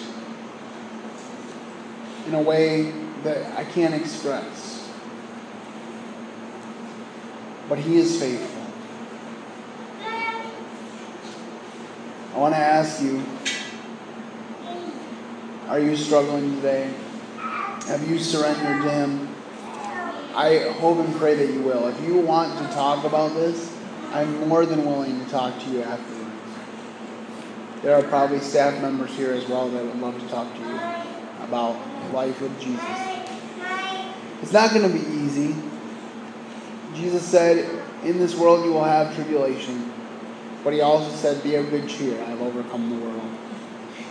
in 2.26 2.32
a 2.32 2.40
way 2.40 2.92
that 3.24 3.58
I 3.58 3.64
can't 3.64 3.92
express. 3.92 4.81
But 7.72 7.78
He 7.78 7.96
is 7.96 8.20
faithful. 8.20 8.62
I 12.34 12.38
want 12.38 12.52
to 12.52 12.58
ask 12.60 13.02
you 13.02 13.24
are 15.68 15.80
you 15.80 15.96
struggling 15.96 16.54
today? 16.56 16.92
Have 17.86 18.06
you 18.06 18.18
surrendered 18.18 18.82
to 18.82 18.90
Him? 18.90 19.34
I 20.34 20.70
hope 20.80 20.98
and 20.98 21.16
pray 21.16 21.34
that 21.34 21.50
you 21.50 21.62
will. 21.62 21.88
If 21.88 21.98
you 22.02 22.18
want 22.18 22.58
to 22.58 22.74
talk 22.74 23.06
about 23.06 23.32
this, 23.32 23.74
I'm 24.10 24.46
more 24.50 24.66
than 24.66 24.84
willing 24.84 25.24
to 25.24 25.30
talk 25.30 25.58
to 25.58 25.70
you 25.70 25.80
afterwards. 25.80 26.30
There 27.80 27.96
are 27.96 28.02
probably 28.02 28.40
staff 28.40 28.82
members 28.82 29.16
here 29.16 29.32
as 29.32 29.48
well 29.48 29.70
that 29.70 29.82
would 29.82 29.98
love 29.98 30.20
to 30.20 30.28
talk 30.28 30.54
to 30.54 30.60
you 30.60 30.78
about 31.42 31.80
life 32.12 32.38
with 32.42 32.60
Jesus. 32.60 32.84
It's 34.42 34.52
not 34.52 34.74
going 34.74 34.92
to 34.92 34.94
be 34.94 35.10
easy. 35.24 35.71
Jesus 36.94 37.26
said, 37.26 37.68
In 38.04 38.18
this 38.18 38.34
world 38.36 38.64
you 38.64 38.72
will 38.72 38.84
have 38.84 39.14
tribulation. 39.14 39.92
But 40.64 40.72
he 40.74 40.80
also 40.80 41.10
said, 41.10 41.42
Be 41.42 41.54
of 41.56 41.70
good 41.70 41.88
cheer. 41.88 42.20
I 42.22 42.26
have 42.26 42.40
overcome 42.42 42.90
the 42.90 43.04
world. 43.04 43.30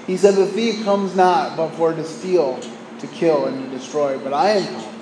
He 0.07 0.17
said, 0.17 0.35
The 0.35 0.47
thief 0.47 0.83
comes 0.83 1.15
not 1.15 1.55
but 1.55 1.69
for 1.71 1.93
to 1.93 2.03
steal, 2.03 2.59
to 2.99 3.07
kill, 3.07 3.45
and 3.45 3.63
to 3.63 3.77
destroy. 3.77 4.17
But 4.17 4.33
I 4.33 4.51
am 4.51 4.73
come 4.73 4.95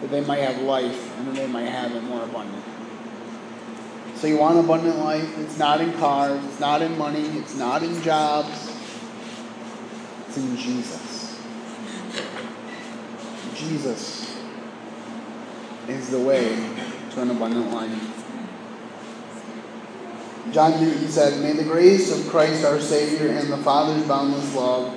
that 0.00 0.10
they 0.10 0.20
might 0.20 0.40
have 0.40 0.62
life 0.62 1.18
and 1.18 1.28
that 1.28 1.34
they 1.34 1.46
might 1.46 1.66
have 1.66 1.94
it 1.94 2.02
more 2.04 2.22
abundant. 2.22 2.64
So 4.14 4.26
you 4.26 4.38
want 4.38 4.58
abundant 4.58 4.98
life? 4.98 5.38
It's 5.38 5.58
not 5.58 5.80
in 5.80 5.92
cars, 5.94 6.44
it's 6.44 6.60
not 6.60 6.82
in 6.82 6.96
money, 6.98 7.24
it's 7.38 7.56
not 7.56 7.82
in 7.82 8.02
jobs. 8.02 8.76
It's 10.26 10.36
in 10.36 10.56
Jesus. 10.56 11.40
Jesus 13.54 14.36
is 15.88 16.10
the 16.10 16.20
way 16.20 16.54
to 17.10 17.22
an 17.22 17.30
abundant. 17.30 17.68
John 20.52 20.80
Newton 20.80 21.08
said, 21.08 21.42
May 21.42 21.52
the 21.52 21.64
grace 21.64 22.10
of 22.10 22.30
Christ 22.30 22.64
our 22.64 22.80
Savior 22.80 23.28
and 23.28 23.52
the 23.52 23.58
Father's 23.58 24.06
boundless 24.06 24.54
love, 24.54 24.94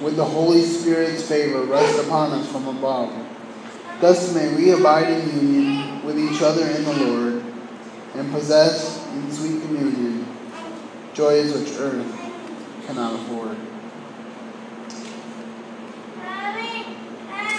with 0.00 0.16
the 0.16 0.24
Holy 0.24 0.62
Spirit's 0.62 1.26
favor, 1.26 1.62
rest 1.64 1.98
upon 2.06 2.32
us 2.32 2.50
from 2.50 2.68
above. 2.68 3.12
Thus 4.00 4.34
may 4.34 4.54
we 4.54 4.70
abide 4.70 5.10
in 5.10 5.40
union 5.40 6.04
with 6.04 6.18
each 6.18 6.42
other 6.42 6.66
in 6.66 6.84
the 6.84 6.92
Lord, 6.92 7.44
and 8.14 8.32
possess 8.32 9.04
in 9.08 9.32
sweet 9.32 9.62
communion 9.62 10.26
joys 11.14 11.52
which 11.52 11.72
earth 11.78 12.06
cannot 12.86 13.14
afford. 13.14 13.56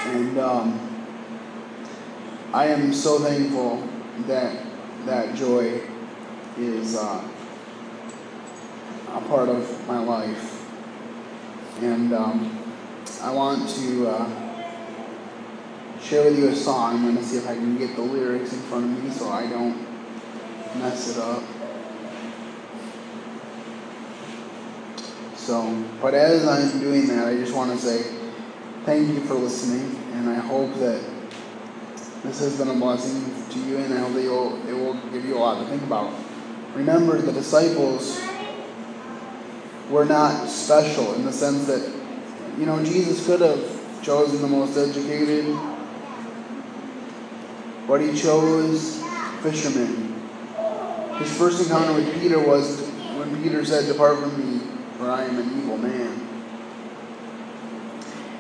And 0.06 0.38
um, 0.38 0.87
I 2.58 2.70
am 2.70 2.92
so 2.92 3.20
thankful 3.20 3.88
that 4.26 4.66
that 5.06 5.36
joy 5.36 5.80
is 6.58 6.98
uh, 6.98 7.24
a 9.10 9.22
part 9.30 9.48
of 9.48 9.88
my 9.88 10.00
life. 10.00 10.68
And 11.84 12.12
um, 12.14 12.74
I 13.22 13.32
want 13.32 13.70
to 13.70 14.08
uh, 14.08 14.72
share 16.02 16.24
with 16.24 16.40
you 16.40 16.48
a 16.48 16.56
song. 16.56 16.96
I'm 16.96 17.04
going 17.04 17.18
to 17.18 17.24
see 17.24 17.38
if 17.38 17.48
I 17.48 17.54
can 17.54 17.78
get 17.78 17.96
the 17.96 18.02
lyrics 18.02 18.52
in 18.54 18.60
front 18.62 18.86
of 18.86 19.04
me 19.04 19.12
so 19.12 19.30
I 19.30 19.46
don't 19.46 19.78
mess 20.80 21.16
it 21.16 21.22
up. 21.22 21.44
So, 25.36 25.86
but 26.02 26.16
as 26.16 26.48
I'm 26.48 26.80
doing 26.80 27.06
that, 27.06 27.28
I 27.28 27.36
just 27.36 27.54
want 27.54 27.72
to 27.72 27.78
say 27.78 28.12
thank 28.84 29.10
you 29.10 29.22
for 29.26 29.36
listening, 29.36 29.96
and 30.14 30.28
I 30.28 30.40
hope 30.40 30.74
that 30.80 31.17
this 32.24 32.40
has 32.40 32.58
been 32.58 32.70
a 32.70 32.74
blessing 32.74 33.34
to 33.52 33.60
you, 33.60 33.78
and 33.78 33.94
I 33.94 33.98
hope 33.98 34.14
that 34.14 34.24
you'll, 34.24 34.68
it 34.68 34.74
will 34.74 34.96
give 35.12 35.26
you 35.26 35.38
a 35.38 35.40
lot 35.40 35.60
to 35.62 35.70
think 35.70 35.84
about. 35.84 36.14
Remember, 36.74 37.18
the 37.22 37.32
disciples 37.32 38.28
were 39.90 40.06
not 40.06 40.48
special 40.48 41.14
in 41.16 41.26
the 41.26 41.32
sense 41.32 41.66
that, 41.68 41.92
you 42.58 42.66
know, 42.66 42.84
Jesus 42.84 43.26
could 43.26 43.42
have 43.42 44.04
chosen 44.04 44.42
the 44.42 44.48
most 44.48 44.78
educated, 44.78 45.60
but 47.88 48.02
he 48.02 48.18
chose 48.18 49.02
fisherman. 49.42 50.22
His 51.20 51.36
first 51.38 51.62
encounter 51.62 51.94
with 51.94 52.14
Peter 52.20 52.40
was 52.40 52.82
when 53.16 53.42
Peter 53.42 53.64
said, 53.66 53.88
Depart 53.88 54.20
from 54.20 54.38
me, 54.38 54.62
for 54.98 55.10
I 55.10 55.24
am 55.26 55.40
an 55.40 55.58
evil 55.58 55.78
man. 55.78 56.28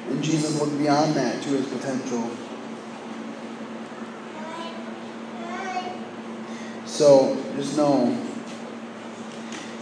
And 0.10 0.24
Jesus 0.24 0.60
looked 0.60 0.78
beyond 0.78 1.16
that 1.16 1.42
to 1.44 1.50
his 1.50 1.68
potential. 1.68 2.30
So 6.98 7.38
just 7.56 7.78
know 7.78 8.18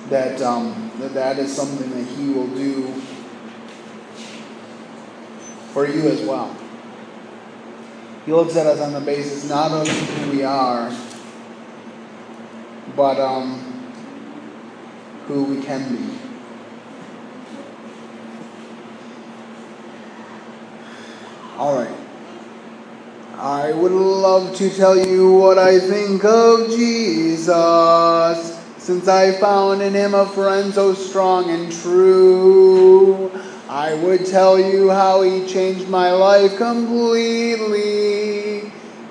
that 0.10 0.42
um, 0.42 0.92
that, 1.00 1.14
that 1.14 1.40
is 1.40 1.56
something 1.56 1.90
that 1.92 2.04
He 2.04 2.28
will 2.34 2.48
do 2.48 2.92
for 5.72 5.88
you 5.88 6.10
as 6.10 6.20
well. 6.24 6.54
He 8.26 8.34
looks 8.34 8.58
at 8.58 8.68
us 8.68 8.82
on 8.82 8.92
the 8.92 9.00
basis 9.00 9.48
not 9.48 9.72
of 9.72 9.88
who 9.88 10.32
we 10.32 10.44
are, 10.44 10.94
but 12.98 13.18
um, 13.18 13.60
who 15.28 15.46
we 15.46 15.62
can 15.62 15.96
be. 15.96 16.20
All 21.58 21.78
right. 21.78 22.05
I 23.46 23.72
would 23.74 23.92
love 23.92 24.56
to 24.56 24.72
tell 24.72 24.98
you 24.98 25.32
what 25.32 25.60
I 25.60 25.78
think 25.78 26.26
of 26.26 26.68
Jesus, 26.72 27.48
since 28.80 29.08
I 29.08 29.34
found 29.34 29.84
in 29.84 29.94
him 29.94 30.16
a 30.16 30.26
friend 30.26 30.74
so 30.74 30.96
strong 30.96 31.52
and 31.52 31.72
true. 31.72 33.30
I 33.70 33.94
would 33.94 34.26
tell 34.26 34.60
you 34.60 34.90
how 34.90 35.22
he 35.22 35.46
changed 35.46 35.88
my 35.90 36.12
life 36.12 36.58
completely. 36.58 37.82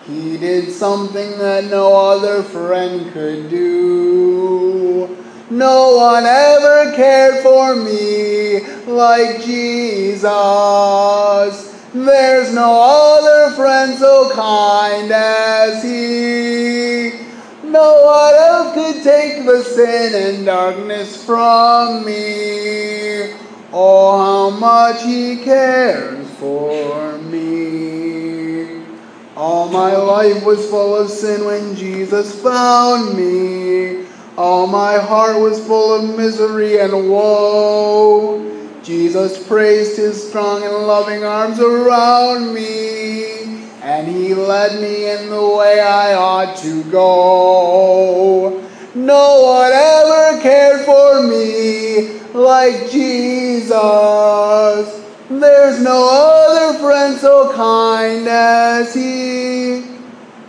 He 0.05 0.37
did 0.37 0.73
something 0.73 1.39
that 1.39 1.67
no 1.67 1.95
other 1.95 2.43
friend 2.43 3.13
could 3.13 3.49
do. 3.49 5.17
No 5.49 5.95
one 5.95 6.25
ever 6.27 6.93
cared 6.97 7.41
for 7.45 7.77
me 7.77 8.67
like 8.89 9.45
Jesus. 9.45 10.25
There's 11.95 12.53
no 12.53 12.81
other 12.83 13.55
friend 13.55 13.97
so 13.97 14.29
kind 14.35 15.13
as 15.13 15.81
he. 15.81 17.13
No 17.63 18.03
one 18.03 18.35
else 18.35 18.75
could 18.75 19.05
take 19.05 19.47
the 19.47 19.63
sin 19.63 20.13
and 20.13 20.45
darkness 20.45 21.25
from 21.25 22.05
me. 22.05 23.33
Oh, 23.73 24.19
how 24.19 24.51
much 24.59 25.05
he 25.05 25.37
cares 25.45 26.29
for 26.41 27.17
me. 27.19 28.83
All 29.37 29.69
my 29.69 29.95
life 29.95 30.45
was 30.45 30.69
full 30.69 30.97
of 30.97 31.09
sin 31.09 31.45
when 31.45 31.77
Jesus 31.77 32.35
found 32.43 33.17
me. 33.17 34.05
All 34.37 34.67
my 34.67 34.99
heart 34.99 35.41
was 35.41 35.65
full 35.65 35.95
of 35.95 36.17
misery 36.17 36.81
and 36.81 37.09
woe. 37.09 38.64
Jesus 38.85 39.43
praised 39.49 39.97
his 39.97 40.29
strong 40.29 40.63
and 40.63 40.87
loving 40.87 41.25
arms 41.25 41.59
around 41.59 42.53
me, 42.53 43.65
and 43.81 44.07
he 44.07 44.35
led 44.35 44.79
me 44.79 45.11
in 45.11 45.31
the 45.31 45.57
way 45.57 45.81
I 45.81 46.13
ought 46.13 46.55
to 46.59 46.85
go. 46.91 48.63
No 48.95 49.43
one 49.43 49.73
ever 49.73 50.39
cared 50.43 50.85
for 50.85 51.23
me 51.23 52.21
like 52.35 52.91
Jesus. 52.91 53.73
There's 55.31 55.81
no 55.81 56.11
other 56.11 56.79
friend 56.81 57.17
so 57.19 57.55
kind 57.55 58.29
as 58.29 58.93
he. 58.93 59.83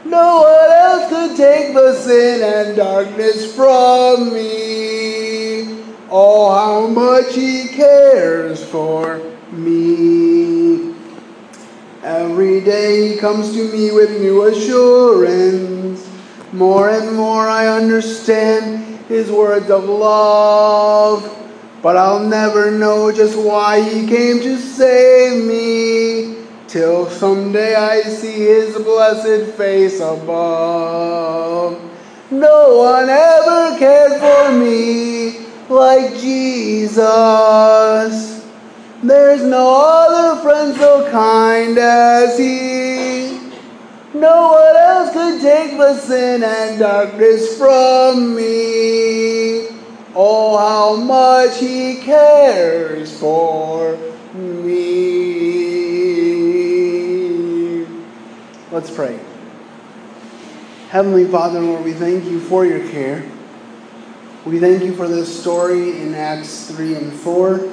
No 0.03 0.41
one 0.41 0.71
else 0.71 1.07
could 1.09 1.37
take 1.37 1.73
the 1.73 1.93
sin 1.93 2.43
and 2.43 2.75
darkness 2.75 3.55
from 3.55 4.33
me. 4.33 5.24
Oh, 6.17 6.49
how 6.49 6.87
much 6.87 7.35
He 7.35 7.67
cares 7.67 8.63
for 8.63 9.19
me. 9.51 10.95
Every 12.03 12.61
day 12.61 13.09
He 13.09 13.17
comes 13.17 13.51
to 13.51 13.69
me 13.69 13.91
with 13.91 14.21
new 14.21 14.45
assurance. 14.45 16.09
More 16.53 16.89
and 16.89 17.17
more 17.17 17.49
I 17.49 17.67
understand 17.67 18.97
His 19.09 19.29
words 19.29 19.69
of 19.69 19.83
love. 19.89 21.19
But 21.81 21.97
I'll 21.97 22.25
never 22.25 22.71
know 22.71 23.11
just 23.11 23.37
why 23.37 23.81
He 23.81 24.07
came 24.07 24.39
to 24.39 24.57
save 24.57 25.43
me. 25.43 26.45
Till 26.69 27.09
someday 27.09 27.75
I 27.75 28.03
see 28.03 28.45
His 28.45 28.73
blessed 28.75 29.53
face 29.57 29.99
above. 29.99 31.77
No 32.31 32.77
one 32.77 33.09
ever 33.09 33.77
cared 33.77 34.21
for 34.21 34.57
me 34.57 35.44
like 35.69 36.13
Jesus. 36.15 37.01
There's 39.03 39.43
no 39.43 39.81
other 39.83 40.41
friend 40.41 40.75
so 40.75 41.09
kind 41.11 41.77
as 41.77 42.37
He. 42.37 43.39
No 44.13 44.53
one 44.53 44.75
else 44.77 45.11
could 45.11 45.41
take 45.41 45.77
the 45.77 45.97
sin 45.99 46.43
and 46.43 46.79
darkness 46.79 47.57
from 47.57 48.35
me. 48.35 49.67
Oh, 50.15 50.57
how 50.57 50.95
much 50.95 51.59
He 51.59 51.97
cares 51.97 53.19
for 53.19 53.97
me. 54.33 55.15
Let's 58.71 58.89
pray. 58.89 59.19
Heavenly 60.89 61.25
Father, 61.25 61.59
Lord, 61.59 61.83
we 61.83 61.91
thank 61.93 62.23
you 62.25 62.39
for 62.39 62.65
your 62.65 62.87
care. 62.89 63.23
We 64.45 64.59
thank 64.59 64.83
you 64.83 64.93
for 64.93 65.07
this 65.07 65.41
story 65.41 65.99
in 65.99 66.13
Acts 66.13 66.67
3 66.67 66.93
and 66.93 67.11
4 67.11 67.67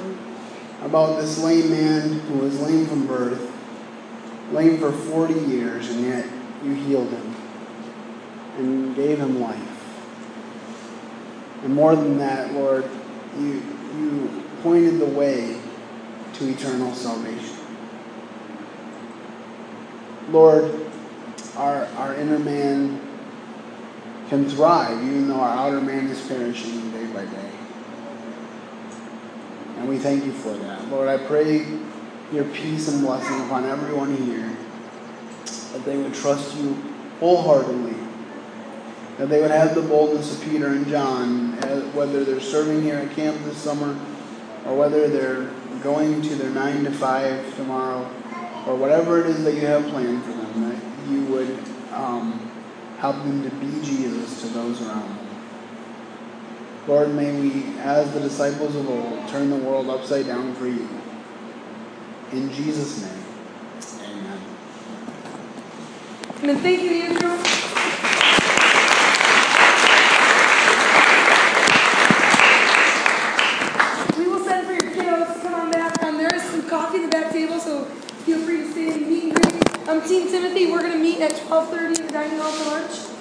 about 0.81 1.21
this 1.21 1.37
lame 1.37 1.69
man 1.69 2.19
who 2.21 2.39
was 2.39 2.59
lame 2.61 2.87
from 2.87 3.05
birth, 3.05 3.51
lame 4.51 4.79
for 4.79 4.91
40 4.91 5.35
years, 5.35 5.91
and 5.91 6.01
yet 6.01 6.25
you 6.63 6.73
healed 6.73 7.11
him 7.11 7.35
and 8.57 8.95
gave 8.95 9.19
him 9.19 9.39
life. 9.39 9.61
And 11.63 11.75
more 11.75 11.95
than 11.95 12.17
that, 12.17 12.53
Lord, 12.53 12.89
you, 13.37 13.61
you 13.95 14.43
pointed 14.63 14.97
the 14.97 15.05
way 15.05 15.61
to 16.33 16.49
eternal 16.49 16.95
salvation. 16.95 17.55
Lord, 20.29 20.89
our, 21.55 21.85
our 21.97 22.15
inner 22.15 22.39
man 22.39 22.99
can 24.33 24.49
thrive 24.49 24.97
even 25.03 25.27
though 25.27 25.39
our 25.39 25.67
outer 25.67 25.79
man 25.79 26.07
is 26.07 26.19
perishing 26.27 26.89
day 26.89 27.05
by 27.13 27.23
day. 27.23 27.51
And 29.77 29.87
we 29.87 29.99
thank 29.99 30.25
you 30.25 30.31
for 30.31 30.53
that. 30.53 30.87
Lord, 30.89 31.07
I 31.07 31.19
pray 31.19 31.67
your 32.31 32.45
peace 32.45 32.87
and 32.87 33.01
blessing 33.01 33.45
upon 33.45 33.65
everyone 33.65 34.17
here, 34.17 34.57
that 35.73 35.85
they 35.85 35.97
would 35.97 36.15
trust 36.15 36.55
you 36.57 36.73
wholeheartedly, 37.19 37.95
that 39.19 39.29
they 39.29 39.39
would 39.39 39.51
have 39.51 39.75
the 39.75 39.83
boldness 39.83 40.35
of 40.35 40.43
Peter 40.49 40.65
and 40.65 40.87
John, 40.87 41.51
whether 41.93 42.23
they're 42.23 42.39
serving 42.39 42.81
here 42.81 42.95
at 42.95 43.11
camp 43.11 43.37
this 43.43 43.57
summer 43.57 43.99
or 44.65 44.75
whether 44.75 45.07
they're 45.09 45.51
going 45.83 46.23
to 46.23 46.35
their 46.35 46.49
9 46.49 46.85
to 46.85 46.91
5 46.91 47.55
tomorrow, 47.55 47.99
or 48.65 48.75
whatever 48.77 49.19
it 49.19 49.27
is 49.27 49.43
that 49.43 49.53
you 49.53 49.67
have 49.67 49.85
planned 49.89 50.23
for 50.23 50.31
them, 50.31 50.71
that 50.71 51.11
you 51.11 51.23
would. 51.25 51.59
Um, 51.91 52.49
Help 53.03 53.17
them 53.17 53.43
to 53.43 53.49
be 53.57 53.85
Jesus 53.85 54.39
to 54.39 54.47
those 54.47 54.81
around 54.81 55.01
them. 55.01 55.27
Lord, 56.87 57.13
may 57.13 57.37
we, 57.37 57.77
as 57.79 58.13
the 58.13 58.21
disciples 58.21 58.77
of 58.77 58.89
old, 58.89 59.27
turn 59.27 59.49
the 59.49 59.57
world 59.57 59.89
upside 59.89 60.25
down 60.25 60.55
for 60.55 60.67
you. 60.67 60.87
In 62.31 62.49
Jesus' 62.53 63.01
name, 63.01 63.25
amen. 64.05 64.39
And 66.43 66.59
thank 66.61 66.81
you, 66.81 66.91
Andrew. 66.91 67.31
We 74.17 74.31
will 74.31 74.45
send 74.45 74.65
for 74.65 74.71
your 74.71 74.93
kiddos. 74.93 75.41
Come 75.41 75.55
on 75.55 75.71
back. 75.71 76.01
Um, 76.03 76.17
there 76.17 76.33
is 76.33 76.43
some 76.43 76.69
coffee 76.69 76.99
in 76.99 77.03
the 77.03 77.09
back 77.09 77.33
table, 77.33 77.59
so 77.59 77.83
feel 77.83 78.39
free 78.43 78.59
to 78.59 78.71
stay 78.71 78.93
and 78.93 79.07
meet 79.09 79.23
and 79.23 79.41
greet. 79.41 79.89
I'm 79.89 80.01
Team 80.07 80.29
Timothy. 80.29 80.71
We're 80.71 80.79
going 80.79 80.93
to 80.93 80.99
meet 80.99 81.19
at 81.43 81.49
12.30 81.49 81.99
in 81.99 82.07
the 82.07 82.13
dining 82.13 82.39
hall 82.39 82.51
for 82.51 82.69
lunch. 82.71 83.12